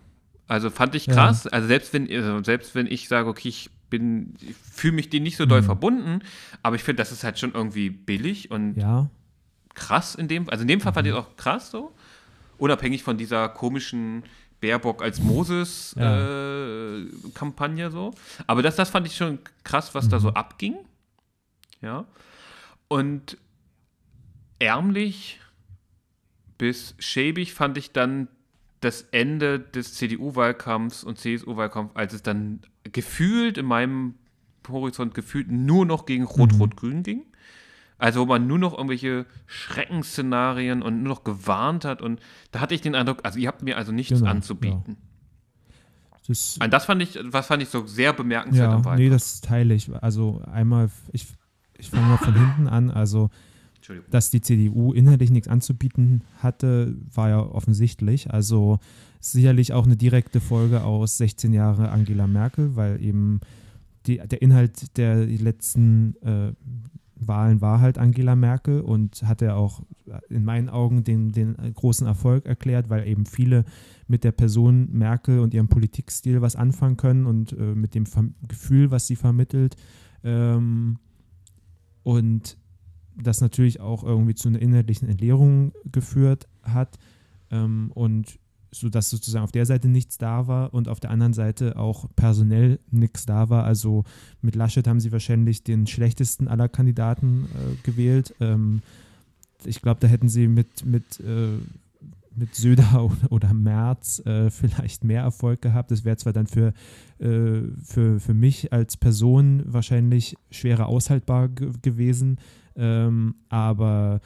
Also 0.46 0.68
fand 0.68 0.94
ich 0.94 1.06
krass. 1.06 1.44
Ja. 1.44 1.52
Also 1.52 1.68
selbst 1.68 1.94
wenn, 1.94 2.06
also 2.12 2.44
selbst 2.44 2.74
wenn 2.74 2.86
ich 2.86 3.08
sage, 3.08 3.30
okay, 3.30 3.48
ich 3.48 3.70
bin, 3.88 4.34
fühle 4.70 4.92
mich 4.92 5.08
denen 5.08 5.22
nicht 5.22 5.38
so 5.38 5.46
doll 5.46 5.62
mhm. 5.62 5.66
verbunden, 5.66 6.18
aber 6.62 6.76
ich 6.76 6.82
finde, 6.82 7.00
das 7.00 7.12
ist 7.12 7.24
halt 7.24 7.38
schon 7.38 7.54
irgendwie 7.54 7.88
billig 7.88 8.50
und 8.50 8.74
ja. 8.74 9.08
krass 9.74 10.14
in 10.14 10.28
dem, 10.28 10.50
also 10.50 10.60
in 10.62 10.68
dem 10.68 10.82
Fall 10.82 10.92
mhm. 10.92 10.96
fand 10.96 11.06
ich 11.06 11.14
es 11.14 11.18
auch 11.18 11.34
krass 11.36 11.70
so. 11.70 11.94
Unabhängig 12.58 13.02
von 13.02 13.16
dieser 13.16 13.48
komischen 13.48 14.22
Baerbock 14.60 15.02
als 15.02 15.18
Moses-Kampagne 15.20 17.84
ja. 17.84 17.88
äh, 17.88 17.90
so. 17.90 18.10
Aber 18.46 18.60
das, 18.60 18.76
das 18.76 18.90
fand 18.90 19.06
ich 19.06 19.16
schon 19.16 19.38
krass, 19.64 19.94
was 19.94 20.04
mhm. 20.04 20.10
da 20.10 20.20
so 20.20 20.28
mhm. 20.28 20.36
abging. 20.36 20.76
Ja. 21.80 22.04
Und 22.88 23.38
ärmlich 24.58 25.40
bis 26.60 26.94
schäbig 26.98 27.54
fand 27.54 27.78
ich 27.78 27.90
dann 27.90 28.28
das 28.80 29.00
Ende 29.12 29.58
des 29.58 29.94
CDU-Wahlkampfs 29.94 31.04
und 31.04 31.16
CSU-Wahlkampfs, 31.16 31.96
als 31.96 32.12
es 32.12 32.22
dann 32.22 32.60
gefühlt 32.84 33.56
in 33.56 33.64
meinem 33.64 34.16
Horizont 34.68 35.14
gefühlt 35.14 35.50
nur 35.50 35.86
noch 35.86 36.04
gegen 36.04 36.24
Rot-Rot-Grün 36.24 36.98
mhm. 36.98 37.02
ging. 37.02 37.24
Also 37.96 38.20
wo 38.20 38.26
man 38.26 38.46
nur 38.46 38.58
noch 38.58 38.74
irgendwelche 38.74 39.24
Schreckensszenarien 39.46 40.82
und 40.82 41.02
nur 41.02 41.14
noch 41.14 41.24
gewarnt 41.24 41.86
hat. 41.86 42.02
Und 42.02 42.20
da 42.52 42.60
hatte 42.60 42.74
ich 42.74 42.82
den 42.82 42.94
Eindruck, 42.94 43.20
also 43.22 43.38
ihr 43.38 43.48
habt 43.48 43.62
mir 43.62 43.78
also 43.78 43.90
nichts 43.90 44.18
genau, 44.18 44.30
anzubieten. 44.30 44.82
Ja. 44.86 44.94
Das, 46.28 46.58
und 46.62 46.70
das 46.70 46.84
fand 46.84 47.02
ich, 47.02 47.18
was 47.22 47.46
fand 47.46 47.62
ich 47.62 47.70
so 47.70 47.86
sehr 47.86 48.12
bemerkenswert 48.12 48.68
ja, 48.68 48.76
am 48.76 48.84
Wahlkampf. 48.84 49.00
Nee, 49.00 49.08
das 49.08 49.40
teile 49.40 49.72
ich. 49.72 49.90
Also 50.02 50.42
einmal, 50.52 50.90
ich, 51.10 51.26
ich 51.78 51.88
fange 51.88 52.06
mal 52.06 52.18
von 52.18 52.34
hinten 52.34 52.68
an. 52.68 52.90
Also 52.90 53.30
dass 54.10 54.30
die 54.30 54.40
CDU 54.40 54.92
inhaltlich 54.92 55.30
nichts 55.30 55.48
anzubieten 55.48 56.22
hatte, 56.38 56.96
war 57.14 57.28
ja 57.28 57.40
offensichtlich. 57.40 58.30
Also 58.30 58.78
sicherlich 59.20 59.72
auch 59.72 59.84
eine 59.84 59.96
direkte 59.96 60.40
Folge 60.40 60.82
aus 60.82 61.18
16 61.18 61.52
Jahre 61.52 61.90
Angela 61.90 62.26
Merkel, 62.26 62.76
weil 62.76 63.02
eben 63.02 63.40
die, 64.06 64.18
der 64.18 64.42
Inhalt 64.42 64.96
der 64.96 65.26
letzten 65.26 66.16
äh, 66.22 66.52
Wahlen 67.16 67.60
war 67.60 67.80
halt 67.80 67.98
Angela 67.98 68.34
Merkel 68.34 68.80
und 68.80 69.22
hat 69.24 69.42
er 69.42 69.56
auch 69.56 69.82
in 70.30 70.44
meinen 70.44 70.70
Augen 70.70 71.04
den, 71.04 71.32
den 71.32 71.54
großen 71.74 72.06
Erfolg 72.06 72.46
erklärt, 72.46 72.88
weil 72.88 73.06
eben 73.06 73.26
viele 73.26 73.64
mit 74.08 74.24
der 74.24 74.32
Person 74.32 74.88
Merkel 74.90 75.38
und 75.38 75.52
ihrem 75.52 75.68
Politikstil 75.68 76.40
was 76.40 76.56
anfangen 76.56 76.96
können 76.96 77.26
und 77.26 77.52
äh, 77.52 77.74
mit 77.74 77.94
dem 77.94 78.04
Gefühl, 78.48 78.90
was 78.90 79.06
sie 79.06 79.16
vermittelt. 79.16 79.76
Ähm, 80.24 80.98
und 82.02 82.56
das 83.22 83.40
natürlich 83.40 83.80
auch 83.80 84.04
irgendwie 84.04 84.34
zu 84.34 84.48
einer 84.48 84.60
inhaltlichen 84.60 85.08
Entleerung 85.08 85.72
geführt 85.90 86.48
hat 86.62 86.98
ähm, 87.50 87.90
und 87.94 88.38
so 88.72 88.88
dass 88.88 89.10
sozusagen 89.10 89.44
auf 89.44 89.52
der 89.52 89.66
Seite 89.66 89.88
nichts 89.88 90.18
da 90.18 90.46
war 90.46 90.72
und 90.72 90.88
auf 90.88 91.00
der 91.00 91.10
anderen 91.10 91.32
Seite 91.32 91.76
auch 91.76 92.06
personell 92.14 92.78
nichts 92.90 93.26
da 93.26 93.48
war. 93.48 93.64
Also 93.64 94.04
mit 94.42 94.54
Laschet 94.54 94.86
haben 94.86 95.00
sie 95.00 95.12
wahrscheinlich 95.12 95.64
den 95.64 95.86
schlechtesten 95.86 96.48
aller 96.48 96.68
Kandidaten 96.68 97.46
äh, 97.46 97.76
gewählt. 97.82 98.34
Ähm, 98.40 98.82
ich 99.64 99.82
glaube, 99.82 100.00
da 100.00 100.06
hätten 100.06 100.28
sie 100.28 100.48
mit, 100.48 100.86
mit, 100.86 101.20
äh, 101.20 101.58
mit 102.34 102.54
Söder 102.54 103.10
oder, 103.30 103.52
Merz 103.52 104.20
äh, 104.24 104.50
vielleicht 104.50 105.04
mehr 105.04 105.22
Erfolg 105.22 105.62
gehabt. 105.62 105.90
Das 105.90 106.04
wäre 106.04 106.16
zwar 106.16 106.32
dann 106.32 106.46
für, 106.46 106.72
äh, 107.18 107.62
für, 107.82 108.20
für 108.20 108.34
mich 108.34 108.72
als 108.72 108.96
Person 108.96 109.62
wahrscheinlich 109.66 110.36
schwerer 110.50 110.86
aushaltbar 110.86 111.48
gewesen, 111.48 112.38
ähm, 112.80 113.34
aber 113.50 114.20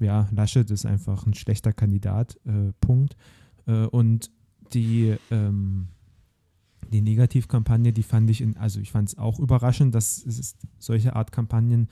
ja, 0.00 0.28
Laschet 0.32 0.70
ist 0.70 0.84
einfach 0.84 1.24
ein 1.24 1.34
schlechter 1.34 1.72
Kandidat, 1.72 2.36
äh, 2.44 2.72
Punkt. 2.80 3.16
Äh, 3.66 3.86
und 3.86 4.30
die, 4.74 5.16
ähm, 5.30 5.88
die 6.92 7.00
Negativkampagne, 7.00 7.92
die 7.92 8.02
fand 8.02 8.28
ich, 8.28 8.40
in, 8.40 8.56
also 8.56 8.80
ich 8.80 8.90
fand 8.90 9.08
es 9.10 9.18
auch 9.18 9.38
überraschend, 9.38 9.94
dass 9.94 10.24
es 10.26 10.56
solche 10.78 11.14
Art 11.14 11.30
Kampagnen 11.30 11.88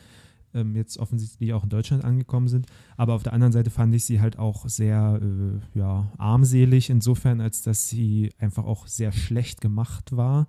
ähm, 0.52 0.74
jetzt 0.74 0.98
offensichtlich 0.98 1.52
auch 1.52 1.62
in 1.62 1.68
Deutschland 1.68 2.04
angekommen 2.04 2.48
sind. 2.48 2.66
Aber 2.96 3.14
auf 3.14 3.22
der 3.22 3.32
anderen 3.32 3.52
Seite 3.52 3.70
fand 3.70 3.94
ich 3.94 4.04
sie 4.04 4.20
halt 4.20 4.38
auch 4.38 4.68
sehr 4.68 5.20
äh, 5.22 5.78
ja, 5.78 6.12
armselig, 6.18 6.90
insofern, 6.90 7.40
als 7.40 7.62
dass 7.62 7.88
sie 7.88 8.32
einfach 8.38 8.64
auch 8.64 8.86
sehr 8.86 9.12
schlecht 9.12 9.60
gemacht 9.60 10.16
war. 10.16 10.48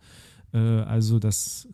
Äh, 0.53 0.57
also, 0.57 1.19
dass 1.19 1.67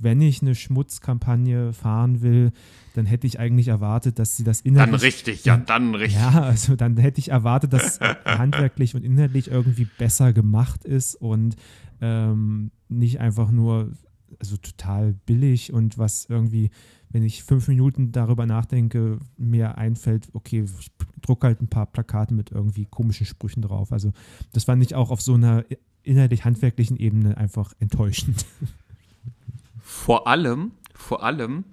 wenn 0.00 0.20
ich 0.20 0.42
eine 0.42 0.54
Schmutzkampagne 0.54 1.72
fahren 1.72 2.22
will, 2.22 2.52
dann 2.94 3.06
hätte 3.06 3.26
ich 3.26 3.38
eigentlich 3.38 3.68
erwartet, 3.68 4.18
dass 4.18 4.36
sie 4.36 4.44
das 4.44 4.60
inhaltlich. 4.60 5.00
Dann 5.00 5.06
richtig, 5.06 5.44
ja, 5.44 5.56
dann 5.56 5.94
richtig. 5.94 6.20
Ja, 6.20 6.42
also 6.42 6.76
dann 6.76 6.96
hätte 6.96 7.18
ich 7.18 7.30
erwartet, 7.30 7.72
dass 7.72 8.00
handwerklich 8.24 8.94
und 8.94 9.04
inhaltlich 9.04 9.50
irgendwie 9.50 9.86
besser 9.98 10.32
gemacht 10.32 10.84
ist 10.84 11.14
und 11.14 11.56
ähm, 12.00 12.70
nicht 12.88 13.20
einfach 13.20 13.50
nur 13.50 13.92
also 14.40 14.56
total 14.56 15.14
billig 15.26 15.72
und 15.72 15.98
was 15.98 16.26
irgendwie, 16.28 16.70
wenn 17.10 17.22
ich 17.22 17.44
fünf 17.44 17.68
Minuten 17.68 18.12
darüber 18.12 18.46
nachdenke, 18.46 19.18
mir 19.36 19.78
einfällt, 19.78 20.28
okay, 20.32 20.64
ich 20.78 20.92
drucke 21.22 21.46
halt 21.46 21.60
ein 21.60 21.68
paar 21.68 21.86
Plakate 21.86 22.34
mit 22.34 22.50
irgendwie 22.50 22.86
komischen 22.86 23.26
Sprüchen 23.26 23.62
drauf. 23.62 23.92
Also 23.92 24.12
das 24.52 24.64
fand 24.64 24.82
ich 24.82 24.94
auch 24.94 25.10
auf 25.10 25.22
so 25.22 25.34
einer 25.34 25.64
inhaltlich 26.02 26.44
handwerklichen 26.44 26.96
Ebene 26.96 27.36
einfach 27.36 27.72
enttäuschend. 27.78 28.46
Vor 30.04 30.28
allem, 30.28 30.72
vor 30.94 31.24
allem, 31.24 31.64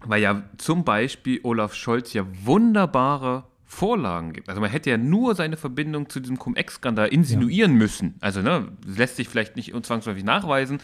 weil 0.00 0.22
ja 0.22 0.42
zum 0.58 0.84
Beispiel 0.84 1.40
Olaf 1.44 1.74
Scholz 1.74 2.12
ja 2.12 2.24
wunderbare 2.44 3.44
Vorlagen 3.64 4.32
gibt. 4.32 4.48
Also 4.48 4.60
man 4.60 4.70
hätte 4.70 4.90
ja 4.90 4.96
nur 4.96 5.34
seine 5.34 5.56
Verbindung 5.56 6.08
zu 6.08 6.20
diesem 6.20 6.38
Cum-Ex-Skandal 6.38 7.08
insinuieren 7.08 7.72
ja. 7.72 7.78
müssen. 7.78 8.14
Also 8.20 8.40
ne, 8.40 8.68
lässt 8.86 9.16
sich 9.16 9.28
vielleicht 9.28 9.56
nicht 9.56 9.72
zwangsläufig 9.84 10.24
nachweisen, 10.24 10.78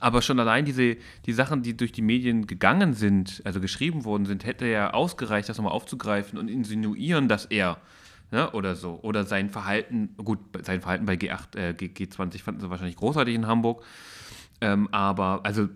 aber 0.00 0.22
schon 0.22 0.40
allein 0.40 0.64
diese 0.64 0.96
die 1.26 1.32
Sachen, 1.32 1.62
die 1.62 1.76
durch 1.76 1.92
die 1.92 2.02
Medien 2.02 2.46
gegangen 2.46 2.94
sind, 2.94 3.42
also 3.44 3.60
geschrieben 3.60 4.04
worden 4.04 4.26
sind, 4.26 4.44
hätte 4.44 4.66
ja 4.66 4.94
ausgereicht, 4.94 5.48
das 5.48 5.58
nochmal 5.58 5.74
aufzugreifen 5.74 6.38
und 6.38 6.48
insinuieren, 6.48 7.28
dass 7.28 7.44
er 7.44 7.78
ne, 8.30 8.50
oder 8.52 8.74
so 8.74 8.98
oder 9.02 9.24
sein 9.24 9.50
Verhalten, 9.50 10.14
gut, 10.16 10.40
sein 10.62 10.80
Verhalten 10.80 11.06
bei 11.06 11.14
G8, 11.14 11.56
äh, 11.56 11.74
G20 11.76 12.42
fanden 12.42 12.60
sie 12.60 12.70
wahrscheinlich 12.70 12.96
großartig 12.96 13.34
in 13.34 13.46
Hamburg, 13.46 13.84
ähm, 14.60 14.88
aber 14.92 15.40
also 15.44 15.68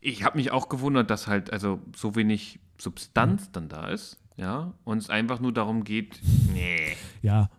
ich 0.00 0.24
habe 0.24 0.38
mich 0.38 0.50
auch 0.50 0.68
gewundert, 0.68 1.10
dass 1.10 1.26
halt 1.26 1.52
also 1.52 1.80
so 1.96 2.14
wenig 2.14 2.60
Substanz 2.78 3.50
dann 3.52 3.68
da 3.68 3.88
ist, 3.88 4.18
ja, 4.36 4.72
und 4.84 4.98
es 4.98 5.10
einfach 5.10 5.40
nur 5.40 5.52
darum 5.52 5.84
geht, 5.84 6.20
nee. 6.52 6.96
Ja. 7.22 7.50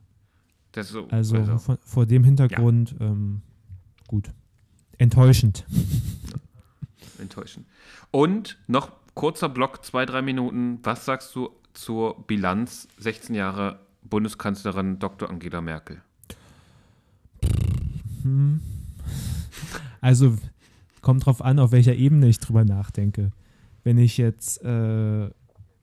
So, 0.75 1.07
also, 1.09 1.35
also 1.35 1.57
von, 1.57 1.77
vor 1.81 2.05
dem 2.05 2.23
Hintergrund, 2.23 2.95
ja. 2.99 3.07
ähm, 3.07 3.41
gut. 4.07 4.31
Enttäuschend. 4.97 5.65
Enttäuschend. 7.19 7.67
Und 8.11 8.57
noch 8.67 8.91
kurzer 9.13 9.49
Block, 9.49 9.83
zwei, 9.83 10.05
drei 10.05 10.21
Minuten. 10.21 10.79
Was 10.83 11.03
sagst 11.03 11.35
du 11.35 11.49
zur 11.73 12.25
Bilanz 12.27 12.87
16 12.97 13.35
Jahre 13.35 13.79
Bundeskanzlerin 14.03 14.99
Dr. 14.99 15.29
Angela 15.29 15.59
Merkel? 15.59 16.01
Hm. 18.23 18.61
Also 20.01 20.37
kommt 21.01 21.25
drauf 21.25 21.41
an, 21.41 21.59
auf 21.59 21.71
welcher 21.71 21.95
Ebene 21.95 22.27
ich 22.27 22.39
drüber 22.39 22.65
nachdenke. 22.65 23.31
Wenn 23.83 23.97
ich 23.97 24.17
jetzt 24.17 24.63
äh, 24.63 25.29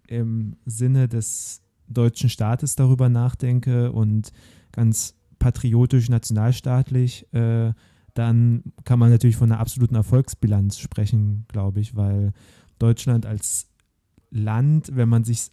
im 0.09 0.57
Sinne 0.65 1.09
des 1.09 1.63
deutschen 1.89 2.29
Staates 2.29 2.77
darüber 2.77 3.09
nachdenke 3.09 3.93
und 3.93 4.33
ganz 4.73 5.15
patriotisch, 5.39 6.09
nationalstaatlich, 6.09 7.33
äh, 7.33 7.73
dann 8.15 8.63
kann 8.85 8.99
man 8.99 9.11
natürlich 9.11 9.37
von 9.37 9.53
einer 9.53 9.61
absoluten 9.61 9.95
Erfolgsbilanz 9.95 10.79
sprechen, 10.79 11.45
glaube 11.49 11.81
ich, 11.81 11.95
weil 11.95 12.33
Deutschland 12.79 13.27
als 13.27 13.69
Land, 14.31 14.91
wenn 14.95 15.09
man 15.09 15.25
sich, 15.25 15.51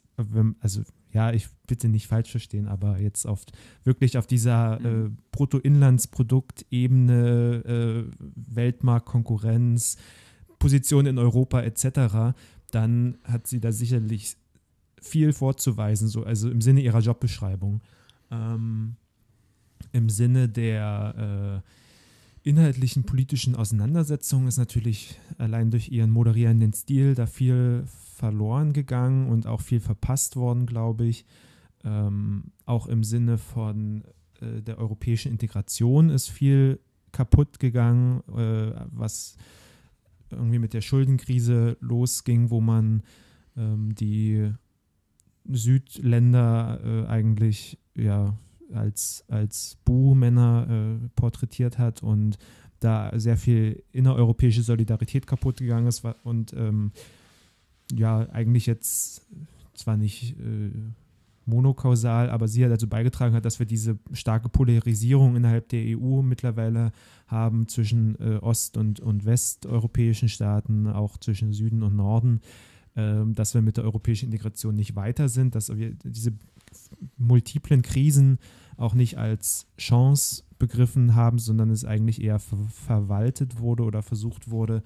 also 0.59 0.81
ja, 1.13 1.31
ich 1.31 1.47
bitte 1.67 1.87
nicht 1.89 2.07
falsch 2.07 2.31
verstehen, 2.31 2.67
aber 2.67 2.99
jetzt 2.99 3.25
auf 3.25 3.45
wirklich 3.83 4.17
auf 4.17 4.25
dieser 4.27 4.79
mhm. 4.79 5.05
äh, 5.05 5.09
Bruttoinlandsproduktebene, 5.31 7.63
äh, 7.65 8.03
Weltmarktkonkurrenz, 8.35 9.97
Position 10.59 11.05
in 11.05 11.19
Europa 11.19 11.61
etc., 11.61 12.35
dann 12.71 13.17
hat 13.23 13.47
sie 13.47 13.59
da 13.59 13.71
sicherlich 13.71 14.35
viel 14.99 15.33
vorzuweisen, 15.33 16.07
so, 16.07 16.23
also 16.23 16.49
im 16.49 16.61
Sinne 16.61 16.81
ihrer 16.81 16.99
Jobbeschreibung. 16.99 17.81
Ähm, 18.31 18.95
Im 19.91 20.09
Sinne 20.09 20.49
der 20.49 21.61
äh, 22.43 22.49
inhaltlichen 22.49 23.03
politischen 23.03 23.55
Auseinandersetzung 23.55 24.47
ist 24.47 24.57
natürlich 24.57 25.19
allein 25.37 25.69
durch 25.69 25.89
ihren 25.89 26.09
moderierenden 26.09 26.73
Stil 26.73 27.13
da 27.15 27.27
viel 27.27 27.83
verloren 28.23 28.71
gegangen 28.71 29.27
und 29.27 29.47
auch 29.47 29.59
viel 29.59 29.81
verpasst 29.81 30.37
worden, 30.37 30.65
glaube 30.65 31.03
ich. 31.05 31.25
Ähm, 31.83 32.53
auch 32.65 32.87
im 32.87 33.03
Sinne 33.03 33.37
von 33.37 34.05
äh, 34.39 34.61
der 34.61 34.77
europäischen 34.77 35.29
Integration 35.29 36.09
ist 36.09 36.29
viel 36.29 36.79
kaputt 37.11 37.59
gegangen, 37.59 38.21
äh, 38.29 38.85
was 38.93 39.35
irgendwie 40.31 40.59
mit 40.59 40.73
der 40.73 40.79
Schuldenkrise 40.79 41.75
losging, 41.81 42.49
wo 42.49 42.61
man 42.61 43.03
ähm, 43.57 43.93
die 43.93 44.53
Südländer 45.43 46.79
äh, 46.81 47.07
eigentlich 47.07 47.77
ja 47.93 48.37
als, 48.73 49.25
als 49.27 49.79
Buhmänner 49.83 50.67
äh, 50.69 51.09
porträtiert 51.17 51.77
hat 51.77 52.01
und 52.01 52.37
da 52.79 53.11
sehr 53.19 53.35
viel 53.35 53.83
innereuropäische 53.91 54.63
Solidarität 54.63 55.27
kaputt 55.27 55.57
gegangen 55.57 55.87
ist 55.87 56.05
und 56.23 56.53
ähm, 56.53 56.93
ja, 57.91 58.29
eigentlich 58.29 58.65
jetzt 58.65 59.25
zwar 59.73 59.97
nicht 59.97 60.39
äh, 60.39 60.71
monokausal, 61.45 62.29
aber 62.29 62.47
sie 62.47 62.63
hat 62.63 62.71
dazu 62.71 62.87
beigetragen 62.87 63.35
hat, 63.35 63.45
dass 63.45 63.59
wir 63.59 63.65
diese 63.65 63.97
starke 64.13 64.49
Polarisierung 64.49 65.35
innerhalb 65.35 65.69
der 65.69 65.97
EU 65.97 66.21
mittlerweile 66.21 66.91
haben 67.27 67.67
zwischen 67.67 68.15
äh, 68.19 68.37
ost- 68.37 68.77
und, 68.77 68.99
und 68.99 69.25
westeuropäischen 69.25 70.29
Staaten, 70.29 70.87
auch 70.87 71.17
zwischen 71.17 71.51
Süden 71.51 71.83
und 71.83 71.95
Norden. 71.95 72.41
Ähm, 72.95 73.33
dass 73.33 73.55
wir 73.55 73.63
mit 73.63 73.77
der 73.77 73.85
europäischen 73.85 74.25
Integration 74.25 74.75
nicht 74.75 74.95
weiter 74.95 75.27
sind, 75.27 75.55
dass 75.55 75.75
wir 75.75 75.95
diese 75.95 76.31
multiplen 77.17 77.81
Krisen 77.81 78.37
auch 78.77 78.93
nicht 78.93 79.17
als 79.17 79.65
Chance 79.79 80.43
begriffen 80.59 81.15
haben, 81.15 81.39
sondern 81.39 81.71
es 81.71 81.85
eigentlich 81.85 82.21
eher 82.21 82.37
ver 82.37 82.57
verwaltet 82.69 83.57
wurde 83.59 83.83
oder 83.83 84.03
versucht 84.03 84.51
wurde, 84.51 84.83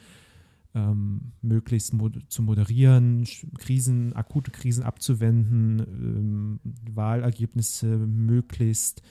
ähm, 0.77 1.33
möglichst 1.41 1.93
mod 1.93 2.19
zu 2.29 2.43
moderieren, 2.43 3.25
Krisen, 3.57 4.13
akute 4.13 4.51
Krisen 4.51 4.83
abzuwenden, 4.83 5.79
ähm, 5.79 6.59
Wahlergebnisse 6.93 7.97
möglichst, 7.97 9.01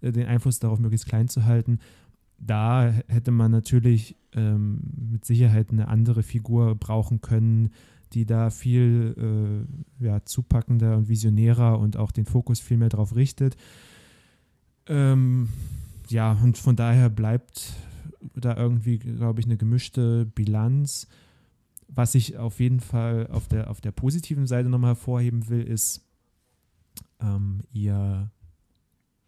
äh, 0.00 0.12
den 0.12 0.26
Einfluss 0.26 0.58
darauf 0.58 0.78
möglichst 0.78 1.06
klein 1.06 1.28
zu 1.28 1.44
halten. 1.44 1.78
Da 2.38 2.92
hätte 3.08 3.30
man 3.30 3.50
natürlich 3.50 4.16
ähm, 4.32 4.80
mit 5.12 5.24
Sicherheit 5.24 5.70
eine 5.70 5.88
andere 5.88 6.22
Figur 6.22 6.74
brauchen 6.74 7.20
können, 7.20 7.70
die 8.12 8.26
da 8.26 8.50
viel 8.50 9.66
äh, 10.00 10.04
ja, 10.04 10.24
zupackender 10.24 10.96
und 10.96 11.08
visionärer 11.08 11.78
und 11.78 11.96
auch 11.96 12.12
den 12.12 12.26
Fokus 12.26 12.60
viel 12.60 12.76
mehr 12.76 12.90
darauf 12.90 13.16
richtet. 13.16 13.56
Ähm, 14.86 15.48
ja, 16.08 16.32
und 16.42 16.58
von 16.58 16.76
daher 16.76 17.08
bleibt 17.08 17.72
da 18.34 18.56
irgendwie, 18.56 18.98
glaube 18.98 19.40
ich, 19.40 19.46
eine 19.46 19.56
gemischte 19.56 20.26
Bilanz. 20.26 21.08
Was 21.88 22.14
ich 22.14 22.38
auf 22.38 22.60
jeden 22.60 22.80
Fall 22.80 23.28
auf 23.28 23.48
der, 23.48 23.70
auf 23.70 23.80
der 23.80 23.92
positiven 23.92 24.46
Seite 24.46 24.68
nochmal 24.68 24.90
hervorheben 24.90 25.48
will, 25.48 25.62
ist 25.62 26.06
ähm, 27.20 27.60
ihr 27.72 28.30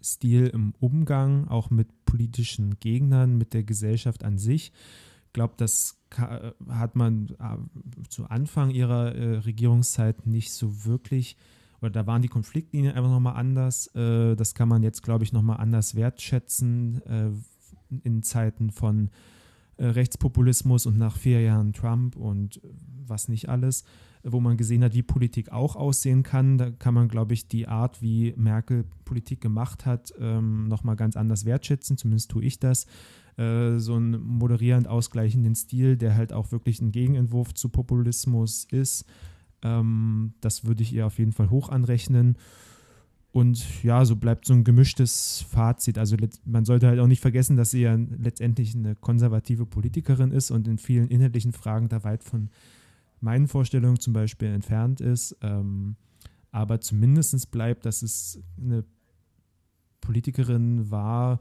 Stil 0.03 0.47
im 0.49 0.75
Umgang, 0.81 1.49
auch 1.49 1.71
mit 1.71 2.05
politischen 2.05 2.79
Gegnern, 2.81 3.37
mit 3.37 3.55
der 3.55 3.65
Gesellschaft 3.65 4.25
an 4.25 4.39
sich 4.39 4.73
glaube, 5.37 5.53
das 5.59 6.01
hat 6.71 6.97
man 6.97 7.29
äh, 7.39 8.09
zu 8.09 8.25
Anfang 8.25 8.71
ihrer 8.71 9.15
äh, 9.15 9.37
Regierungszeit 9.37 10.27
nicht 10.27 10.51
so 10.55 10.87
wirklich, 10.87 11.37
oder 11.83 11.91
da 11.91 12.07
waren 12.07 12.23
die 12.23 12.29
Konfliktlinien 12.29 12.95
einfach 12.95 13.11
nochmal 13.11 13.37
anders. 13.37 13.95
Äh, 13.95 14.35
das 14.35 14.55
kann 14.55 14.67
man 14.67 14.83
jetzt, 14.83 15.03
glaube 15.03 15.25
ich, 15.25 15.35
nochmal 15.35 15.59
anders 15.59 15.95
wertschätzen 15.95 17.03
äh, 17.03 17.31
in 18.03 18.23
Zeiten 18.23 18.71
von 18.71 19.11
äh, 19.77 19.87
Rechtspopulismus 19.87 20.87
und 20.87 20.97
nach 20.97 21.17
vier 21.17 21.43
Jahren 21.43 21.73
Trump 21.73 22.17
und 22.17 22.57
äh, 22.57 22.69
was 23.07 23.29
nicht 23.29 23.49
alles, 23.49 23.85
wo 24.25 24.41
man 24.41 24.57
gesehen 24.57 24.83
hat, 24.83 24.95
wie 24.95 25.03
Politik 25.03 25.53
auch 25.53 25.77
aussehen 25.77 26.23
kann. 26.23 26.59
Da 26.59 26.71
kann 26.71 26.95
man, 26.95 27.09
glaube 27.09 27.35
ich, 27.35 27.47
die 27.47 27.69
Art, 27.69 28.03
wie 28.03 28.35
Merkel 28.37 28.85
Politik 29.05 29.41
gemacht 29.41 29.87
hat, 29.87 30.13
ähm, 30.19 30.67
nochmal 30.69 30.97
ganz 30.97 31.17
anders 31.17 31.45
wertschätzen. 31.45 31.97
Zumindest 31.97 32.31
tue 32.31 32.45
ich 32.45 32.59
das. 32.59 32.87
Äh, 33.37 33.79
so 33.79 33.95
einen 33.95 34.21
moderierend 34.21 34.89
ausgleichenden 34.89 35.55
Stil, 35.55 35.97
der 35.97 36.17
halt 36.17 36.33
auch 36.33 36.53
wirklich 36.53 36.81
ein 36.81 36.91
Gegenentwurf 36.91 37.55
zu 37.55 37.69
Populismus 37.69 38.65
ist. 38.71 39.05
Ähm, 39.63 40.33
das 40.41 40.65
würde 40.65 40.83
ich 40.83 40.93
ihr 40.93 41.07
auf 41.07 41.19
jeden 41.19 41.33
Fall 41.33 41.51
hoch 41.51 41.69
anrechnen. 41.69 42.37
Und 43.37 43.83
ja, 43.83 44.03
so 44.07 44.17
bleibt 44.17 44.47
so 44.47 44.55
ein 44.55 44.65
gemischtes 44.65 45.45
Fazit. 45.51 45.99
Also 45.99 46.17
man 46.47 46.65
sollte 46.65 46.87
halt 46.87 46.99
auch 46.99 47.07
nicht 47.07 47.21
vergessen, 47.21 47.59
dass 47.59 47.71
sie 47.71 47.83
ja 47.83 47.95
letztendlich 47.95 48.75
eine 48.75 48.95
konservative 48.95 49.67
Politikerin 49.67 50.31
ist 50.31 50.51
und 50.51 50.67
in 50.67 50.79
vielen 50.79 51.09
inhaltlichen 51.09 51.53
Fragen 51.53 51.91
da 51.91 52.03
weit 52.03 52.25
von 52.25 52.49
meinen 53.21 53.47
Vorstellungen 53.47 54.01
zum 54.01 54.15
Beispiel 54.15 54.49
entfernt 54.49 55.03
ist. 55.03 55.37
Ähm, 55.43 55.97
aber 56.51 56.81
zumindest 56.81 57.51
bleibt, 57.51 57.85
dass 57.85 58.01
es 58.01 58.43
eine 58.59 58.87
Politikerin 60.01 60.91
war, 60.91 61.39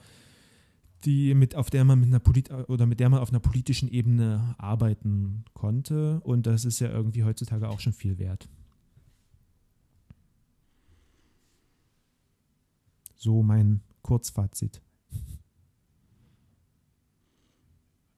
die 1.06 1.34
mit 1.34 1.56
auf 1.56 1.70
der 1.70 1.86
man 1.86 2.02
mit 2.02 2.10
einer 2.10 2.20
Polit 2.20 2.52
oder 2.68 2.88
mit 2.88 3.00
der 3.00 3.08
man 3.08 3.22
auf 3.22 3.30
einer 3.30 3.40
politischen 3.40 3.88
Ebene 3.88 4.54
arbeiten 4.58 5.46
konnte. 5.54 6.20
Und 6.26 6.46
das 6.46 6.66
ist 6.66 6.82
ja 6.82 6.90
irgendwie 6.90 7.24
heutzutage 7.24 7.70
auch 7.70 7.80
schon 7.80 7.94
viel 7.94 8.20
wert. 8.20 8.50
So 13.16 13.42
mein 13.42 13.82
Kurzfazit. 14.02 14.82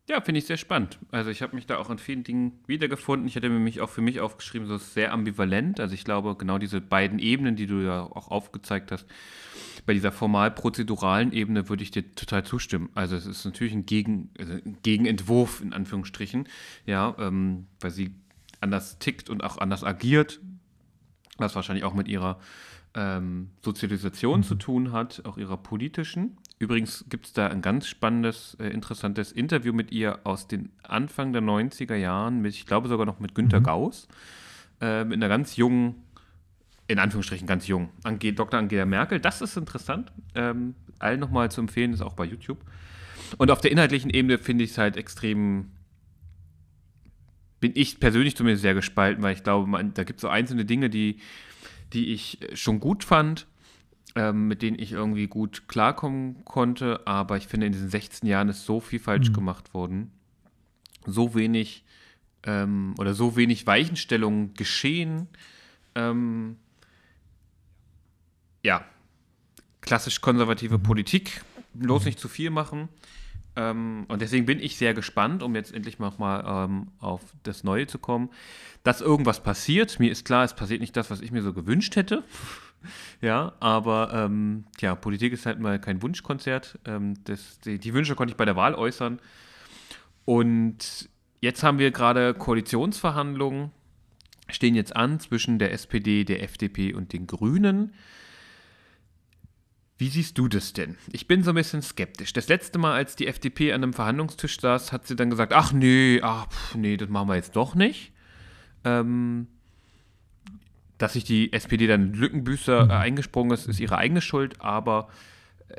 Ja, 0.09 0.21
finde 0.21 0.39
ich 0.39 0.45
sehr 0.45 0.55
spannend. 0.55 0.99
Also 1.11 1.29
ich 1.29 1.41
habe 1.41 1.53
mich 1.53 1.65
da 1.65 1.77
auch 1.77 1.89
in 1.89 1.97
vielen 1.97 2.23
Dingen 2.23 2.59
wiedergefunden. 2.65 3.27
Ich 3.27 3.35
hätte 3.35 3.49
mir 3.49 3.59
mich 3.59 3.81
auch 3.81 3.89
für 3.89 4.01
mich 4.01 4.21
aufgeschrieben, 4.21 4.65
so 4.65 4.75
ist 4.75 4.93
sehr 4.93 5.11
ambivalent. 5.11 5.81
Also 5.81 5.95
ich 5.95 6.05
glaube, 6.05 6.35
genau 6.37 6.57
diese 6.57 6.79
beiden 6.79 7.19
Ebenen, 7.19 7.57
die 7.57 7.67
du 7.67 7.81
ja 7.81 8.03
auch 8.03 8.29
aufgezeigt 8.31 8.93
hast, 8.93 9.05
bei 9.85 9.93
dieser 9.93 10.13
formal-prozeduralen 10.13 11.33
Ebene 11.33 11.67
würde 11.67 11.83
ich 11.83 11.91
dir 11.91 12.15
total 12.15 12.45
zustimmen. 12.45 12.89
Also 12.95 13.17
es 13.17 13.25
ist 13.25 13.43
natürlich 13.43 13.73
ein, 13.73 13.85
Gegen, 13.85 14.29
also 14.39 14.53
ein 14.53 14.77
Gegenentwurf 14.81 15.59
in 15.61 15.73
Anführungsstrichen, 15.73 16.47
ja, 16.85 17.13
ähm, 17.19 17.67
weil 17.81 17.91
sie 17.91 18.15
anders 18.61 18.99
tickt 18.99 19.29
und 19.29 19.43
auch 19.43 19.57
anders 19.57 19.83
agiert, 19.83 20.39
was 21.37 21.53
wahrscheinlich 21.55 21.83
auch 21.83 21.93
mit 21.93 22.07
ihrer 22.07 22.39
ähm, 22.97 23.51
Sozialisation 23.63 24.39
mhm. 24.39 24.43
zu 24.43 24.55
tun 24.55 24.91
hat, 24.91 25.21
auch 25.25 25.37
ihrer 25.37 25.55
politischen. 25.55 26.37
Übrigens 26.57 27.05
gibt 27.09 27.27
es 27.27 27.33
da 27.33 27.47
ein 27.47 27.61
ganz 27.61 27.87
spannendes, 27.87 28.57
äh, 28.59 28.67
interessantes 28.69 29.31
Interview 29.31 29.71
mit 29.71 29.91
ihr 29.91 30.19
aus 30.23 30.47
den 30.47 30.71
Anfang 30.81 31.31
der 31.31 31.43
90er 31.43 31.95
Jahren, 31.95 32.41
mit, 32.41 32.55
ich 32.55 32.65
glaube 32.65 32.89
sogar 32.89 33.05
noch 33.05 33.19
mit 33.19 33.35
Günter 33.35 33.59
mhm. 33.59 33.65
Gauss, 33.65 34.07
äh, 34.81 35.05
mit 35.05 35.13
einer 35.13 35.29
ganz 35.29 35.55
jungen, 35.55 36.03
in 36.87 36.97
Anführungsstrichen 36.97 37.45
ganz 37.45 37.67
jung, 37.67 37.89
Ange 38.03 38.33
Dr. 38.33 38.59
Angela 38.59 38.85
Merkel. 38.85 39.19
Das 39.19 39.41
ist 39.41 39.55
interessant. 39.55 40.11
Ähm, 40.33 40.73
allen 40.97 41.19
nochmal 41.19 41.51
zu 41.51 41.61
empfehlen, 41.61 41.93
ist 41.93 42.01
auch 42.01 42.13
bei 42.13 42.25
YouTube. 42.25 42.65
Und 43.37 43.51
auf 43.51 43.61
der 43.61 43.71
inhaltlichen 43.71 44.09
Ebene 44.09 44.39
finde 44.39 44.63
ich 44.63 44.71
es 44.71 44.77
halt 44.79 44.97
extrem 44.97 45.71
bin 47.59 47.71
ich 47.73 47.99
persönlich 47.99 48.35
zumindest 48.35 48.61
sehr 48.61 48.75
gespalten, 48.75 49.23
weil 49.23 49.33
ich 49.33 49.43
glaube, 49.43 49.67
man, 49.67 49.91
da 49.95 50.03
gibt 50.03 50.17
es 50.17 50.21
so 50.21 50.27
einzelne 50.27 50.63
Dinge, 50.63 50.91
die 50.91 51.19
die 51.93 52.13
ich 52.13 52.39
schon 52.53 52.79
gut 52.79 53.03
fand, 53.03 53.47
ähm, 54.15 54.47
mit 54.47 54.61
denen 54.61 54.79
ich 54.79 54.91
irgendwie 54.91 55.27
gut 55.27 55.67
klarkommen 55.67 56.43
konnte. 56.45 57.05
Aber 57.05 57.37
ich 57.37 57.47
finde, 57.47 57.67
in 57.67 57.73
diesen 57.73 57.89
16 57.89 58.27
Jahren 58.27 58.49
ist 58.49 58.65
so 58.65 58.79
viel 58.79 58.99
falsch 58.99 59.29
mhm. 59.29 59.33
gemacht 59.33 59.73
worden. 59.73 60.11
So 61.05 61.35
wenig 61.35 61.83
ähm, 62.43 62.95
oder 62.97 63.13
so 63.13 63.35
wenig 63.35 63.67
Weichenstellungen 63.67 64.53
geschehen. 64.53 65.27
Ähm, 65.95 66.57
ja, 68.63 68.85
klassisch 69.81 70.21
konservative 70.21 70.77
mhm. 70.77 70.83
Politik, 70.83 71.41
bloß 71.73 72.05
nicht 72.05 72.19
zu 72.19 72.27
viel 72.27 72.49
machen. 72.49 72.89
Ähm, 73.57 74.05
und 74.07 74.21
deswegen 74.21 74.45
bin 74.45 74.59
ich 74.59 74.77
sehr 74.77 74.93
gespannt, 74.93 75.41
um 75.41 75.55
jetzt 75.55 75.73
endlich 75.73 75.97
mal 75.97 76.65
ähm, 76.65 76.87
auf 76.99 77.21
das 77.41 77.63
Neue 77.63 77.87
zu 77.87 77.97
kommen, 77.97 78.29
dass 78.83 79.01
irgendwas 79.01 79.41
passiert. 79.41 79.99
Mir 79.99 80.11
ist 80.11 80.25
klar, 80.25 80.43
es 80.43 80.53
passiert 80.53 80.79
nicht 80.79 80.95
das, 80.95 81.09
was 81.09 81.21
ich 81.21 81.31
mir 81.31 81.41
so 81.41 81.53
gewünscht 81.53 81.95
hätte. 81.95 82.23
ja, 83.21 83.53
aber 83.59 84.11
ähm, 84.13 84.65
ja, 84.79 84.93
Politik 84.93 85.33
ist 85.33 85.47
halt 85.47 85.59
mal 85.59 85.81
kein 85.81 86.03
Wunschkonzert. 86.03 86.77
Ähm, 86.85 87.15
das, 87.23 87.59
die, 87.61 87.79
die 87.79 87.93
Wünsche 87.95 88.13
konnte 88.13 88.31
ich 88.31 88.37
bei 88.37 88.45
der 88.45 88.55
Wahl 88.55 88.75
äußern. 88.75 89.19
Und 90.23 91.09
jetzt 91.41 91.63
haben 91.63 91.79
wir 91.79 91.89
gerade 91.89 92.35
Koalitionsverhandlungen, 92.35 93.71
stehen 94.49 94.75
jetzt 94.75 94.95
an 94.95 95.19
zwischen 95.19 95.57
der 95.57 95.73
SPD, 95.73 96.25
der 96.25 96.43
FDP 96.43 96.93
und 96.93 97.11
den 97.11 97.25
Grünen. 97.25 97.93
Wie 99.97 100.09
siehst 100.09 100.37
du 100.37 100.47
das 100.47 100.73
denn? 100.73 100.95
Ich 101.11 101.27
bin 101.27 101.43
so 101.43 101.51
ein 101.51 101.55
bisschen 101.55 101.81
skeptisch. 101.81 102.31
Das 102.31 102.47
letzte 102.49 102.77
Mal, 102.77 102.93
als 102.93 103.15
die 103.15 103.25
FDP 103.25 103.73
an 103.73 103.83
einem 103.83 103.93
Verhandlungstisch 103.93 104.59
saß, 104.59 104.91
hat 104.91 105.07
sie 105.07 105.15
dann 105.15 105.31
gesagt, 105.31 105.53
ach 105.53 105.73
nee, 105.73 106.19
ach 106.21 106.47
pff, 106.49 106.75
nee, 106.75 106.97
das 106.97 107.09
machen 107.09 107.29
wir 107.29 107.35
jetzt 107.35 107.55
doch 107.55 107.73
nicht. 107.73 108.11
Ähm, 108.83 109.47
dass 110.99 111.13
sich 111.13 111.23
die 111.23 111.51
SPD 111.51 111.87
dann 111.87 112.13
Lückenbüßer 112.13 112.89
äh, 112.89 112.93
eingesprungen 112.93 113.51
ist, 113.53 113.67
ist 113.67 113.79
ihre 113.79 113.97
eigene 113.97 114.21
Schuld, 114.21 114.61
aber 114.61 115.09
äh, 115.69 115.75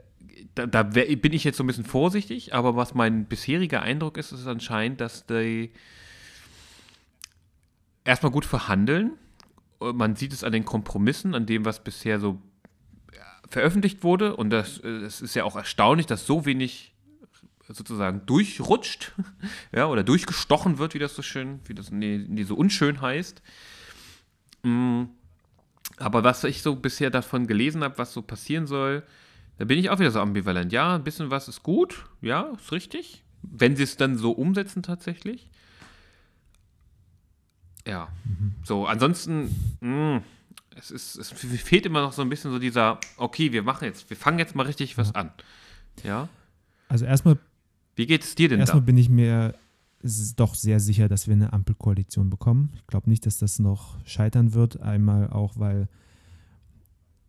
da, 0.55 0.67
da 0.67 0.83
bin 0.83 1.33
ich 1.33 1.45
jetzt 1.45 1.57
so 1.57 1.65
ein 1.65 1.69
bisschen 1.69 1.85
vorsichtig, 1.85 2.55
aber 2.55 2.75
was 2.75 2.95
mein 2.95 3.27
bisheriger 3.27 3.83
Eindruck 3.83 4.17
ist, 4.17 4.33
ist 4.33 4.47
anscheinend, 4.47 5.01
dass 5.01 5.27
die 5.27 5.71
erstmal 8.05 8.33
gut 8.33 8.45
verhandeln. 8.45 9.13
Man 9.81 10.17
sieht 10.17 10.33
es 10.33 10.43
an 10.43 10.53
den 10.53 10.65
Kompromissen, 10.65 11.35
an 11.35 11.47
dem, 11.47 11.65
was 11.65 11.85
bisher 11.85 12.19
so 12.19 12.41
veröffentlicht 13.49 14.03
wurde. 14.03 14.37
Und 14.37 14.51
das, 14.51 14.81
das 14.83 15.21
ist 15.21 15.35
ja 15.35 15.45
auch 15.45 15.57
erstaunlich, 15.57 16.07
dass 16.07 16.27
so 16.27 16.45
wenig 16.45 16.95
sozusagen 17.69 18.25
durchrutscht, 18.27 19.13
ja, 19.73 19.87
oder 19.87 20.03
durchgestochen 20.03 20.79
wird, 20.79 20.95
wie 20.95 20.99
das 20.99 21.15
so 21.15 21.23
schön, 21.23 21.61
wie 21.67 21.75
das 21.75 21.91
nee, 21.91 22.25
nee, 22.27 22.45
so 22.45 22.55
unschön 22.55 23.01
heißt. 23.01 23.43
Mm, 24.63 25.05
aber 25.99 26.25
was 26.25 26.45
ich 26.45 26.63
so 26.63 26.77
bisher 26.77 27.11
davon 27.11 27.47
gelesen 27.47 27.85
habe, 27.85 27.99
was 27.99 28.13
so 28.13 28.23
passieren 28.23 28.67
soll, 28.67 29.03
da 29.59 29.65
bin 29.65 29.79
ich 29.79 29.91
auch 29.91 29.99
wieder 29.99 30.11
so 30.11 30.21
ambivalent. 30.21 30.73
Ja, 30.73 30.95
ein 30.95 31.05
bisschen 31.05 31.31
was 31.31 31.49
ist 31.49 31.63
gut, 31.63 32.07
ja, 32.21 32.53
ist 32.59 32.73
richtig. 32.73 33.25
Wenn 33.43 33.77
sie 33.77 33.83
es 33.83 33.97
dann 33.97 34.17
so 34.17 34.33
umsetzen 34.33 34.83
tatsächlich. 34.83 35.51
Ja, 37.87 38.09
mhm. 38.25 38.55
so, 38.65 38.87
ansonsten, 38.87 39.77
mh, 39.81 40.19
mm, 40.19 40.23
es, 40.79 40.91
ist, 40.91 41.17
es 41.17 41.31
fehlt 41.31 41.87
immer 41.87 42.03
noch 42.03 42.13
so 42.13 42.23
ein 42.23 42.29
bisschen 42.29 42.51
so 42.51 42.59
dieser, 42.59 42.99
okay, 43.17 43.53
wir 43.53 43.63
machen 43.63 43.85
jetzt, 43.85 44.09
wir 44.09 44.17
fangen 44.17 44.39
jetzt 44.39 44.55
mal 44.55 44.67
richtig 44.67 44.97
was 44.97 45.15
an. 45.15 45.31
Ja. 46.05 46.29
Also 46.89 47.05
erstmal. 47.05 47.39
Wie 47.97 48.07
geht 48.07 48.23
es 48.23 48.35
dir 48.35 48.49
denn 48.49 48.61
Erstmal 48.61 48.83
da? 48.83 48.87
bin 48.87 48.97
ich 48.97 49.09
mir 49.09 49.55
doch 50.37 50.55
sehr 50.55 50.79
sicher, 50.79 51.09
dass 51.09 51.27
wir 51.27 51.35
eine 51.35 51.53
Ampelkoalition 51.53 52.31
bekommen. 52.31 52.71
Ich 52.77 52.87
glaube 52.87 53.11
nicht, 53.11 53.27
dass 53.27 53.39
das 53.39 53.59
noch 53.59 53.99
scheitern 54.07 54.55
wird. 54.55 54.81
Einmal 54.81 55.29
auch, 55.31 55.59
weil 55.59 55.89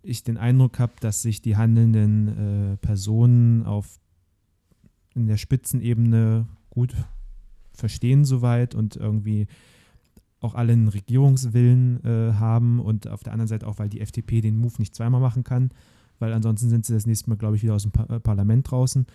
ich 0.04 0.24
den 0.24 0.38
Eindruck 0.38 0.78
habe, 0.78 0.94
dass 1.00 1.24
sich 1.24 1.42
die 1.42 1.58
handelnden 1.58 2.74
äh, 2.74 2.78
Personen 2.78 3.66
auf 3.66 4.00
in 5.16 5.26
der 5.26 5.38
Spitzenebene 5.38 6.48
gut 6.70 6.94
verstehen 7.74 8.24
soweit 8.24 8.76
und 8.76 8.96
irgendwie 8.96 9.48
auch 10.41 10.56
alle 10.56 10.73
einen 10.73 10.88
Regierungswillen 10.88 12.04
äh, 12.04 12.34
haben 12.34 12.80
und 12.80 13.08
auf 13.08 13.23
der 13.23 13.34
anderen 13.34 13.47
Seite 13.47 13.67
auch, 13.67 13.80
weil 13.80 13.89
die 13.89 14.02
FDP 14.02 14.41
den 14.41 14.58
Move 14.58 14.75
nicht 14.80 14.95
zweimal 14.95 15.21
machen 15.21 15.43
kann, 15.43 15.71
weil 16.19 16.34
ansonsten 16.34 16.69
sind 16.69 16.86
sie 16.86 16.93
das 16.93 17.06
nächste 17.06 17.30
Mal, 17.30 17.36
glaube 17.36 17.56
ich, 17.56 17.63
wieder 17.63 17.75
aus 17.75 17.84
dem 17.84 17.91
pa 17.91 18.04
äh, 18.06 18.19
Parlament 18.19 18.69
draußen. 18.69 19.06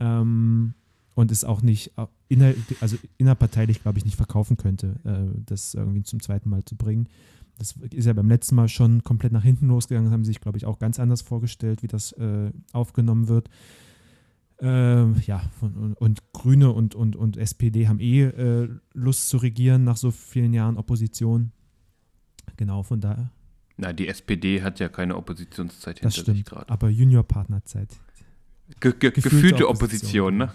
Ähm, 0.00 0.74
und 1.14 1.30
es 1.30 1.44
auch 1.44 1.62
nicht, 1.62 1.92
inner, 2.28 2.54
also 2.80 2.96
innerparteilich, 3.18 3.82
glaube 3.82 3.98
ich, 3.98 4.04
nicht 4.04 4.16
verkaufen 4.16 4.56
könnte, 4.56 4.96
äh, 5.04 5.40
das 5.46 5.74
irgendwie 5.74 6.02
zum 6.02 6.20
zweiten 6.20 6.50
Mal 6.50 6.64
zu 6.64 6.76
bringen. 6.76 7.08
Das 7.56 7.76
ist 7.92 8.06
ja 8.06 8.12
beim 8.12 8.28
letzten 8.28 8.56
Mal 8.56 8.68
schon 8.68 9.04
komplett 9.04 9.32
nach 9.32 9.44
hinten 9.44 9.68
losgegangen, 9.68 10.06
das 10.06 10.12
haben 10.12 10.24
sie 10.24 10.32
sich, 10.32 10.40
glaube 10.40 10.58
ich, 10.58 10.66
auch 10.66 10.80
ganz 10.80 10.98
anders 10.98 11.22
vorgestellt, 11.22 11.84
wie 11.84 11.86
das 11.86 12.12
äh, 12.12 12.50
aufgenommen 12.72 13.28
wird. 13.28 13.48
Ähm, 14.60 15.16
ja, 15.26 15.42
und, 15.60 15.94
und, 15.94 16.32
Grüne 16.32 16.70
und, 16.70 16.94
und, 16.94 17.16
und 17.16 17.36
SPD 17.36 17.88
haben 17.88 18.00
eh 18.00 18.22
äh, 18.22 18.68
Lust 18.92 19.28
zu 19.28 19.38
regieren 19.38 19.84
nach 19.84 19.96
so 19.96 20.10
vielen 20.10 20.52
Jahren 20.52 20.76
Opposition. 20.76 21.52
Genau, 22.56 22.82
von 22.82 23.00
daher. 23.00 23.30
Na, 23.76 23.92
die 23.92 24.06
SPD 24.06 24.62
hat 24.62 24.78
ja 24.78 24.88
keine 24.88 25.16
Oppositionszeit 25.16 25.98
hinter 25.98 26.08
das 26.08 26.16
stimmt, 26.16 26.36
sich 26.36 26.46
gerade. 26.46 26.68
Aber 26.68 26.88
Juniorpartnerzeit. 26.88 27.88
Ge 28.80 28.92
ge 28.92 29.10
gefühlte, 29.10 29.20
gefühlte 29.20 29.68
Opposition, 29.68 30.34
Opposition, 30.34 30.36
ne? 30.38 30.52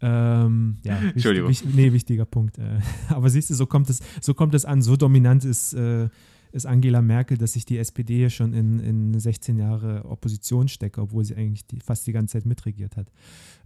Ähm, 0.00 0.76
ja, 0.82 0.96
Entschuldigung. 1.14 1.50
Wichtig, 1.50 1.74
nee, 1.74 1.92
wichtiger 1.92 2.24
Punkt. 2.24 2.58
Äh, 2.58 2.80
aber 3.08 3.28
siehst 3.30 3.50
du, 3.50 3.54
so 3.54 3.66
kommt 3.66 3.90
es, 3.90 4.00
so 4.20 4.34
kommt 4.34 4.54
es 4.54 4.64
an. 4.64 4.82
So 4.82 4.96
dominant 4.96 5.44
ist 5.44 5.74
äh, 5.74 6.08
ist 6.56 6.66
Angela 6.66 7.02
Merkel, 7.02 7.38
dass 7.38 7.52
sich 7.52 7.64
die 7.64 7.78
SPD 7.78 8.28
schon 8.30 8.52
in, 8.52 8.80
in 8.80 9.18
16 9.18 9.58
Jahre 9.58 10.04
Opposition 10.06 10.68
steckt, 10.68 10.98
obwohl 10.98 11.24
sie 11.24 11.36
eigentlich 11.36 11.66
die, 11.66 11.80
fast 11.80 12.06
die 12.06 12.12
ganze 12.12 12.32
Zeit 12.32 12.46
mitregiert 12.46 12.96
hat. 12.96 13.12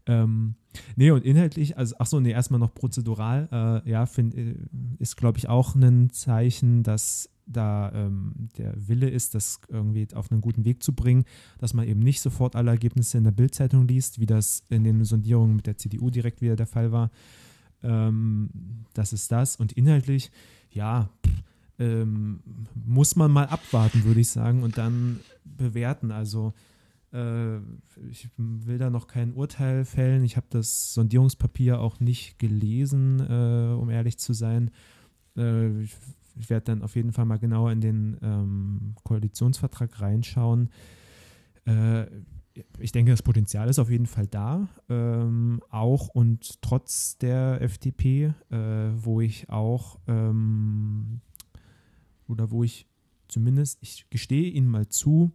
Ähm, 0.07 0.57
nee, 0.97 1.11
und 1.11 1.25
inhaltlich, 1.25 1.79
also, 1.79 1.95
ach 1.99 2.07
so, 2.07 2.21
nee, 2.21 2.33
erstmal 2.33 2.61
noch 2.61 2.75
prozedural, 2.75 3.49
äh, 3.53 3.91
ja, 3.91 4.07
find, 4.07 4.35
äh, 4.35 4.57
ist, 4.99 5.17
glaube 5.17 5.39
ich, 5.39 5.49
auch 5.49 5.75
ein 5.75 6.11
Zeichen, 6.11 6.83
dass 6.83 7.31
da 7.47 7.91
ähm, 7.95 8.49
der 8.59 8.75
Wille 8.77 9.09
ist, 9.09 9.35
das 9.35 9.61
irgendwie 9.69 10.07
auf 10.15 10.31
einen 10.31 10.41
guten 10.41 10.65
Weg 10.65 10.83
zu 10.83 10.93
bringen, 10.93 11.25
dass 11.59 11.75
man 11.75 11.87
eben 11.87 12.01
nicht 12.01 12.21
sofort 12.21 12.55
alle 12.57 12.71
Ergebnisse 12.71 13.19
in 13.19 13.25
der 13.25 13.33
Bildzeitung 13.33 13.87
liest, 13.89 14.21
wie 14.21 14.27
das 14.27 14.65
in 14.69 14.85
den 14.85 15.05
Sondierungen 15.05 15.57
mit 15.57 15.67
der 15.67 15.77
CDU 15.77 16.11
direkt 16.11 16.41
wieder 16.41 16.57
der 16.57 16.67
Fall 16.67 16.93
war. 16.93 17.11
Ähm, 17.83 18.51
das 18.95 19.13
ist 19.13 19.33
das. 19.33 19.57
Und 19.57 19.73
inhaltlich, 19.73 20.31
ja, 20.71 21.11
pff, 21.27 21.43
ähm, 21.81 22.41
muss 22.75 23.17
man 23.17 23.33
mal 23.33 23.47
abwarten, 23.47 24.05
würde 24.05 24.21
ich 24.21 24.29
sagen, 24.29 24.63
und 24.63 24.79
dann 24.79 25.21
bewerten. 25.45 26.13
Also 26.13 26.53
äh, 27.13 27.57
ich 28.11 28.29
will 28.37 28.79
da 28.79 28.91
noch 28.91 29.07
kein 29.07 29.33
Urteil 29.33 29.85
fällen. 29.85 30.23
Ich 30.23 30.37
habe 30.37 30.47
das 30.51 30.95
Sondierungspapier 30.95 31.81
auch 31.81 31.99
nicht 31.99 32.39
gelesen, 32.39 33.21
äh, 33.21 33.75
um 33.75 33.89
ehrlich 33.91 34.19
zu 34.19 34.35
sein. 34.35 34.71
Äh, 35.37 35.83
ich, 35.83 35.97
ich 36.39 36.51
werde 36.51 36.67
dann 36.67 36.83
auf 36.83 36.95
jeden 36.95 37.13
Fall 37.13 37.25
mal 37.25 37.39
genauer 37.39 37.73
in 37.73 37.81
den 37.81 38.19
ähm, 38.23 38.95
Koalitionsvertrag 39.03 40.01
reinschauen. 40.01 40.69
Äh, 41.65 42.05
ich 42.79 42.93
denke, 42.93 43.13
das 43.13 43.23
Potenzial 43.23 43.69
ist 43.69 43.79
auf 43.79 43.91
jeden 43.91 44.07
Fall 44.07 44.27
da, 44.27 44.69
ähm, 44.89 45.63
auch 45.71 46.09
und 46.09 46.61
trotz 46.61 47.17
der 47.17 47.63
FDP, 47.63 48.35
äh, 48.51 48.57
wo 48.97 49.21
ich 49.21 49.49
auch 49.49 49.99
ähm, 50.09 51.21
oder 52.31 52.51
wo 52.51 52.65
ich 52.65 52.87
zumindest, 53.29 53.79
ich 53.83 54.07
gestehe 54.11 54.51
Ihnen 54.51 54.69
mal 54.69 54.89
zu, 54.89 55.33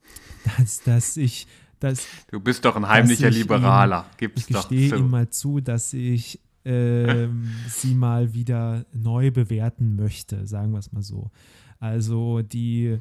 dass, 0.58 0.82
dass 0.82 1.16
ich 1.16 1.46
dass, 1.80 2.06
du 2.30 2.38
bist 2.38 2.64
doch 2.64 2.76
ein 2.76 2.88
heimlicher 2.88 3.28
Liberaler. 3.28 4.06
Ihm, 4.12 4.16
Gib's 4.18 4.42
ich 4.42 4.46
gestehe 4.46 4.96
ihm 4.96 5.10
mal 5.10 5.28
zu, 5.30 5.60
dass 5.60 5.92
ich 5.92 6.40
ähm, 6.64 7.48
sie 7.68 7.94
mal 7.94 8.34
wieder 8.34 8.86
neu 8.92 9.32
bewerten 9.32 9.96
möchte, 9.96 10.46
sagen 10.46 10.72
wir 10.72 10.78
es 10.78 10.92
mal 10.92 11.02
so. 11.02 11.32
Also 11.80 12.42
die 12.42 12.98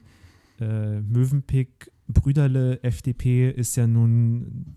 äh, 0.59 1.01
Mövenpick 1.01 1.91
Brüderle 2.07 2.83
FDP 2.83 3.51
ist 3.51 3.75
ja 3.75 3.85
nun 3.85 4.75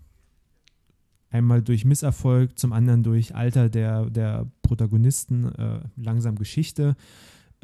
einmal 1.31 1.61
durch 1.61 1.83
Misserfolg, 1.83 2.57
zum 2.57 2.73
anderen 2.73 3.03
durch 3.03 3.35
Alter 3.35 3.69
der, 3.69 4.09
der 4.09 4.47
Protagonisten 4.61 5.53
äh, 5.55 5.79
langsam 5.97 6.35
Geschichte, 6.35 6.95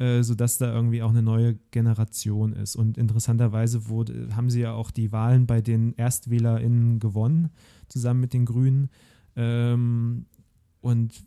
äh, 0.02 0.24
sodass 0.24 0.58
da 0.58 0.74
irgendwie 0.74 1.00
auch 1.00 1.10
eine 1.10 1.22
neue 1.22 1.54
Generation 1.70 2.52
ist. 2.54 2.74
Und 2.74 2.98
interessanterweise 2.98 3.88
wurde, 3.88 4.34
haben 4.34 4.50
sie 4.50 4.62
ja 4.62 4.72
auch 4.72 4.90
die 4.90 5.12
Wahlen 5.12 5.46
bei 5.46 5.60
den 5.60 5.96
ErstwählerInnen 5.96 6.98
gewonnen, 6.98 7.50
zusammen 7.86 8.18
mit 8.18 8.32
den 8.32 8.44
Grünen. 8.44 8.90
Ähm, 9.36 10.26
und 10.80 11.24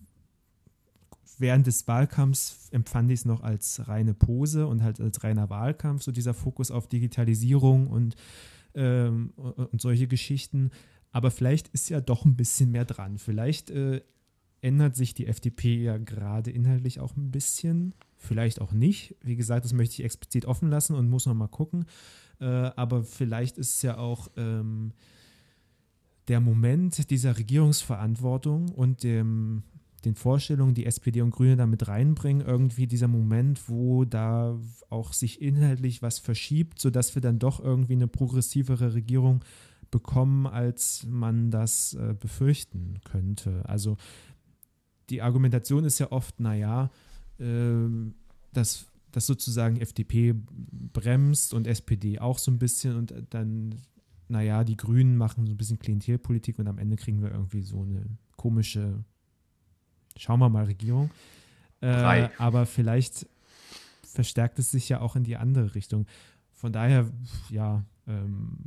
während 1.38 1.68
des 1.68 1.88
Wahlkampfs 1.88 2.68
empfand 2.72 3.12
ich 3.12 3.20
es 3.20 3.26
noch 3.26 3.44
als 3.44 3.88
reine 3.88 4.14
Pose 4.14 4.68
und 4.68 4.84
halt 4.84 5.00
als 5.00 5.24
reiner 5.24 5.50
Wahlkampf, 5.50 6.04
so 6.04 6.12
dieser 6.12 6.34
Fokus 6.34 6.70
auf 6.70 6.88
Digitalisierung 6.88 7.88
und, 7.88 8.18
ähm, 8.74 9.32
und 9.38 9.80
solche 9.80 10.08
Geschichten. 10.08 10.72
Aber 11.14 11.32
vielleicht 11.32 11.70
ist 11.70 11.88
ja 11.88 12.02
doch 12.02 12.26
ein 12.26 12.36
bisschen 12.36 12.72
mehr 12.72 12.84
dran. 12.84 13.20
Vielleicht 13.20 13.70
äh, 13.70 14.02
ändert 14.66 14.96
sich 14.96 15.14
die 15.14 15.28
FDP 15.28 15.76
ja 15.76 15.98
gerade 15.98 16.50
inhaltlich 16.50 17.00
auch 17.00 17.16
ein 17.16 17.30
bisschen. 17.30 17.94
Vielleicht 18.18 18.60
auch 18.60 18.74
nicht. 18.74 19.16
Wie 19.22 19.36
gesagt, 19.36 19.64
das 19.64 19.74
möchte 19.74 19.94
ich 19.94 20.04
explizit 20.04 20.46
offen 20.46 20.70
lassen 20.70 20.96
und 20.96 21.08
muss 21.08 21.28
noch 21.28 21.36
mal 21.36 21.48
gucken. 21.48 21.86
Äh, 22.40 22.46
aber 22.46 23.04
vielleicht 23.04 23.60
ist 23.60 23.76
es 23.76 23.82
ja 23.84 24.00
auch 24.00 24.28
ähm, 24.36 24.92
der 26.28 26.40
Moment 26.40 27.12
dieser 27.12 27.38
Regierungsverantwortung 27.38 28.70
und 28.70 29.04
dem 29.04 29.64
den 30.04 30.16
Vorstellungen, 30.16 30.76
die 30.76 30.86
SPD 30.86 31.22
und 31.22 31.32
Grüne 31.32 31.56
da 31.56 31.66
mit 31.66 31.88
reinbringen, 31.88 32.46
irgendwie 32.46 32.86
dieser 32.86 33.08
Moment, 33.08 33.68
wo 33.68 34.06
da 34.06 34.56
auch 34.92 35.14
sich 35.14 35.42
inhaltlich 35.42 36.04
was 36.04 36.20
verschiebt, 36.20 36.80
sodass 36.80 37.16
wir 37.16 37.24
dann 37.24 37.40
doch 37.40 37.60
irgendwie 37.60 37.94
eine 37.94 38.08
progressivere 38.08 38.94
Regierung 38.94 39.44
bekommen, 39.90 40.46
als 40.46 41.08
man 41.10 41.50
das 41.50 41.96
äh, 41.96 42.14
befürchten 42.14 43.00
könnte. 43.04 43.64
Also 43.68 43.98
die 45.10 45.22
Argumentation 45.22 45.84
ist 45.84 46.00
ja 46.00 46.12
oft, 46.12 46.40
naja, 46.40 46.90
äh, 47.40 47.88
dass, 48.54 48.88
dass 49.12 49.26
sozusagen 49.26 49.78
FDP 49.78 50.34
bremst 50.94 51.54
und 51.54 51.68
SPD 51.68 52.20
auch 52.20 52.38
so 52.38 52.52
ein 52.52 52.60
bisschen 52.60 52.96
und 52.96 53.14
dann, 53.30 53.76
naja, 54.28 54.64
die 54.64 54.78
Grünen 54.78 55.18
machen 55.18 55.46
so 55.46 55.54
ein 55.54 55.58
bisschen 55.58 55.80
Klientelpolitik 55.80 56.60
und 56.60 56.68
am 56.68 56.78
Ende 56.78 56.96
kriegen 56.96 57.22
wir 57.22 57.32
irgendwie 57.32 57.62
so 57.62 57.82
eine 57.82 58.06
komische 58.36 59.04
schauen 60.18 60.40
wir 60.40 60.50
mal 60.50 60.66
Regierung. 60.66 61.12
Äh, 61.82 62.30
aber 62.38 62.66
vielleicht 62.66 63.28
verstärkt 64.04 64.60
es 64.60 64.72
sich 64.72 64.90
ja 64.90 65.02
auch 65.02 65.16
in 65.16 65.24
die 65.24 65.38
andere 65.38 65.76
Richtung. 65.76 66.06
Von 66.54 66.72
daher, 66.72 67.10
ja, 67.50 67.84
ähm, 68.08 68.58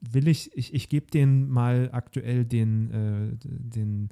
will 0.00 0.28
ich, 0.28 0.56
ich, 0.56 0.74
ich 0.74 0.88
gebe 0.88 1.10
denen 1.10 1.48
mal 1.48 1.90
aktuell 1.92 2.44
den, 2.44 2.90
äh, 2.90 3.36
den 3.44 4.08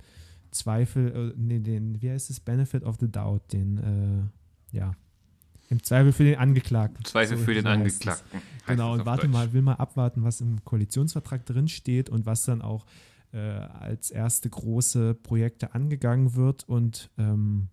Zweifel, 0.57 1.33
äh, 1.33 1.35
nee, 1.37 1.61
den, 1.61 2.01
wie 2.03 2.11
heißt 2.11 2.31
es, 2.31 2.40
Benefit 2.40 2.85
of 2.85 2.97
the 3.01 3.11
Doubt, 3.11 3.53
den, 3.53 3.79
äh, 3.79 4.77
ja, 4.77 4.95
im 5.69 5.83
Zweifel 5.83 6.12
für 6.12 6.25
den 6.25 6.37
Angeklagten. 6.38 7.05
Zweifel 7.05 7.38
so 7.38 7.45
für 7.45 7.55
den 7.55 7.66
Angeklagten. 7.66 8.40
Genau, 8.66 8.92
und 8.92 9.05
warte 9.05 9.23
Deutsch. 9.23 9.33
mal, 9.33 9.53
will 9.53 9.62
mal 9.62 9.75
abwarten, 9.75 10.23
was 10.23 10.40
im 10.40 10.64
Koalitionsvertrag 10.64 11.45
drin 11.45 11.69
steht 11.69 12.09
und 12.09 12.25
was 12.25 12.45
dann 12.45 12.62
auch 12.62 12.87
äh, 13.33 13.38
als 13.38 14.11
erste 14.11 14.49
große 14.49 15.14
Projekte 15.14 15.75
angegangen 15.75 16.35
wird 16.37 16.69
und 16.69 17.11
ähm, 17.19 17.69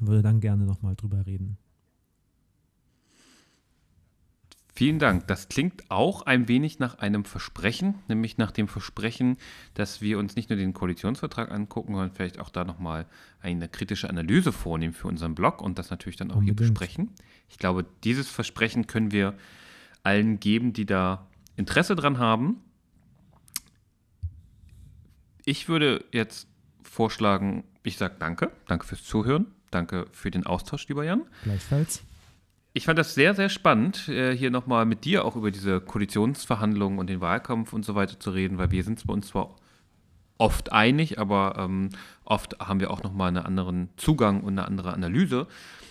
würde 0.00 0.22
dann 0.22 0.40
gerne 0.40 0.64
nochmal 0.64 0.96
drüber 0.96 1.26
reden. 1.26 1.58
Vielen 4.76 4.98
Dank. 4.98 5.26
Das 5.26 5.48
klingt 5.48 5.90
auch 5.90 6.20
ein 6.22 6.48
wenig 6.48 6.78
nach 6.78 6.98
einem 6.98 7.24
Versprechen, 7.24 7.94
nämlich 8.08 8.36
nach 8.36 8.50
dem 8.50 8.68
Versprechen, 8.68 9.38
dass 9.72 10.02
wir 10.02 10.18
uns 10.18 10.36
nicht 10.36 10.50
nur 10.50 10.58
den 10.58 10.74
Koalitionsvertrag 10.74 11.50
angucken, 11.50 11.94
sondern 11.94 12.12
vielleicht 12.12 12.38
auch 12.38 12.50
da 12.50 12.64
nochmal 12.64 13.06
eine 13.40 13.70
kritische 13.70 14.10
Analyse 14.10 14.52
vornehmen 14.52 14.92
für 14.92 15.08
unseren 15.08 15.34
Blog 15.34 15.62
und 15.62 15.78
das 15.78 15.88
natürlich 15.88 16.16
dann 16.16 16.30
auch 16.30 16.36
Unbedingt. 16.36 16.60
hier 16.60 16.68
besprechen. 16.68 17.08
Ich 17.48 17.56
glaube, 17.56 17.86
dieses 18.04 18.28
Versprechen 18.28 18.86
können 18.86 19.12
wir 19.12 19.32
allen 20.02 20.40
geben, 20.40 20.74
die 20.74 20.84
da 20.84 21.26
Interesse 21.56 21.96
dran 21.96 22.18
haben. 22.18 22.60
Ich 25.46 25.70
würde 25.70 26.04
jetzt 26.12 26.48
vorschlagen, 26.82 27.64
ich 27.82 27.96
sage 27.96 28.16
danke. 28.18 28.50
Danke 28.66 28.86
fürs 28.86 29.04
Zuhören. 29.04 29.46
Danke 29.70 30.06
für 30.12 30.30
den 30.30 30.44
Austausch, 30.44 30.86
lieber 30.88 31.02
Jan. 31.02 31.22
Gleichfalls. 31.44 32.05
Ich 32.76 32.84
fand 32.84 32.98
das 32.98 33.14
sehr, 33.14 33.34
sehr 33.34 33.48
spannend, 33.48 34.06
äh, 34.06 34.36
hier 34.36 34.50
nochmal 34.50 34.84
mit 34.84 35.06
dir 35.06 35.24
auch 35.24 35.34
über 35.34 35.50
diese 35.50 35.80
Koalitionsverhandlungen 35.80 36.98
und 36.98 37.08
den 37.08 37.22
Wahlkampf 37.22 37.72
und 37.72 37.86
so 37.86 37.94
weiter 37.94 38.20
zu 38.20 38.32
reden, 38.32 38.58
weil 38.58 38.70
wir 38.70 38.84
sind 38.84 39.02
bei 39.06 39.14
uns 39.14 39.28
zwar 39.28 39.56
oft 40.36 40.72
einig, 40.72 41.18
aber 41.18 41.54
ähm, 41.56 41.88
oft 42.26 42.60
haben 42.60 42.80
wir 42.80 42.90
auch 42.90 43.02
nochmal 43.02 43.28
einen 43.28 43.46
anderen 43.46 43.88
Zugang 43.96 44.42
und 44.42 44.58
eine 44.58 44.68
andere 44.68 44.92
Analyse. 44.92 45.46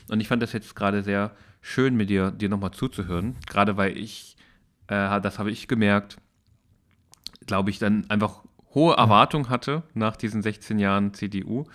Und 0.10 0.20
ich 0.20 0.28
fand 0.28 0.44
das 0.44 0.54
jetzt 0.54 0.76
gerade 0.76 1.02
sehr 1.02 1.32
schön, 1.60 1.96
mit 1.96 2.12
dir, 2.12 2.30
dir 2.30 2.50
nochmal 2.50 2.70
zuzuhören. 2.70 3.36
Gerade 3.48 3.78
weil 3.78 3.98
ich, 3.98 4.38
äh, 4.86 5.20
das 5.22 5.40
habe 5.40 5.50
ich 5.50 5.68
gemerkt, 5.68 6.18
glaube 7.48 7.72
ich, 7.72 7.80
dann 7.80 8.08
einfach 8.12 8.44
hohe 8.76 8.96
Erwartung 8.96 9.50
hatte 9.50 9.82
nach 9.96 10.16
diesen 10.16 10.44
16 10.44 10.78
Jahren 10.78 11.16
CDU. 11.16 11.66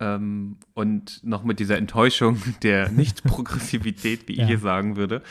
Ähm, 0.00 0.56
und 0.74 1.24
noch 1.24 1.42
mit 1.42 1.58
dieser 1.58 1.76
Enttäuschung 1.76 2.40
der 2.62 2.88
Nicht-Progressivität, 2.92 4.28
wie 4.28 4.36
ja. 4.36 4.42
ich 4.42 4.48
hier 4.48 4.58
sagen 4.58 4.96
würde, 4.96 5.22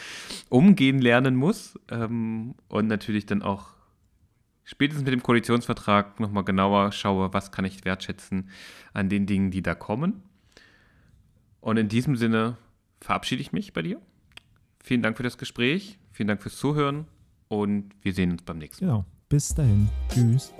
umgehen 0.49 0.99
lernen 0.99 1.35
muss. 1.35 1.79
Ähm, 1.89 2.55
und 2.67 2.87
natürlich 2.87 3.25
dann 3.25 3.41
auch 3.41 3.77
spätestens 4.63 5.05
mit 5.05 5.13
dem 5.13 5.23
Koalitionsvertrag 5.23 6.19
nochmal 6.19 6.43
genauer 6.43 6.91
schaue, 6.91 7.33
was 7.33 7.51
kann 7.51 7.65
ich 7.65 7.85
wertschätzen 7.85 8.49
an 8.93 9.09
den 9.09 9.25
Dingen, 9.25 9.51
die 9.51 9.61
da 9.61 9.73
kommen. 9.73 10.21
Und 11.61 11.77
in 11.77 11.87
diesem 11.87 12.15
Sinne 12.15 12.57
verabschiede 13.01 13.41
ich 13.41 13.51
mich 13.51 13.73
bei 13.73 13.81
dir. 13.81 14.01
Vielen 14.83 15.01
Dank 15.01 15.17
für 15.17 15.23
das 15.23 15.37
Gespräch, 15.37 15.99
vielen 16.11 16.27
Dank 16.27 16.41
fürs 16.41 16.57
Zuhören 16.57 17.07
und 17.47 17.91
wir 18.01 18.13
sehen 18.13 18.31
uns 18.31 18.43
beim 18.43 18.57
nächsten 18.57 18.85
Mal. 18.85 18.91
Genau. 18.91 19.05
Bis 19.29 19.53
dahin. 19.53 19.89
Tschüss. 20.09 20.53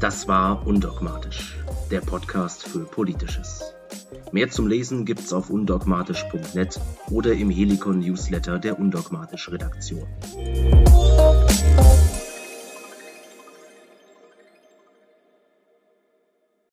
Das 0.00 0.28
war 0.28 0.66
Undogmatisch, 0.66 1.56
der 1.90 2.00
Podcast 2.00 2.66
für 2.66 2.84
Politisches. 2.84 3.62
Mehr 4.32 4.50
zum 4.50 4.66
Lesen 4.66 5.04
gibt's 5.04 5.32
auf 5.32 5.50
undogmatisch.net 5.50 6.80
oder 7.10 7.32
im 7.32 7.50
Helikon 7.50 8.00
Newsletter 8.00 8.58
der 8.58 8.78
Undogmatisch 8.78 9.50
Redaktion. 9.50 10.06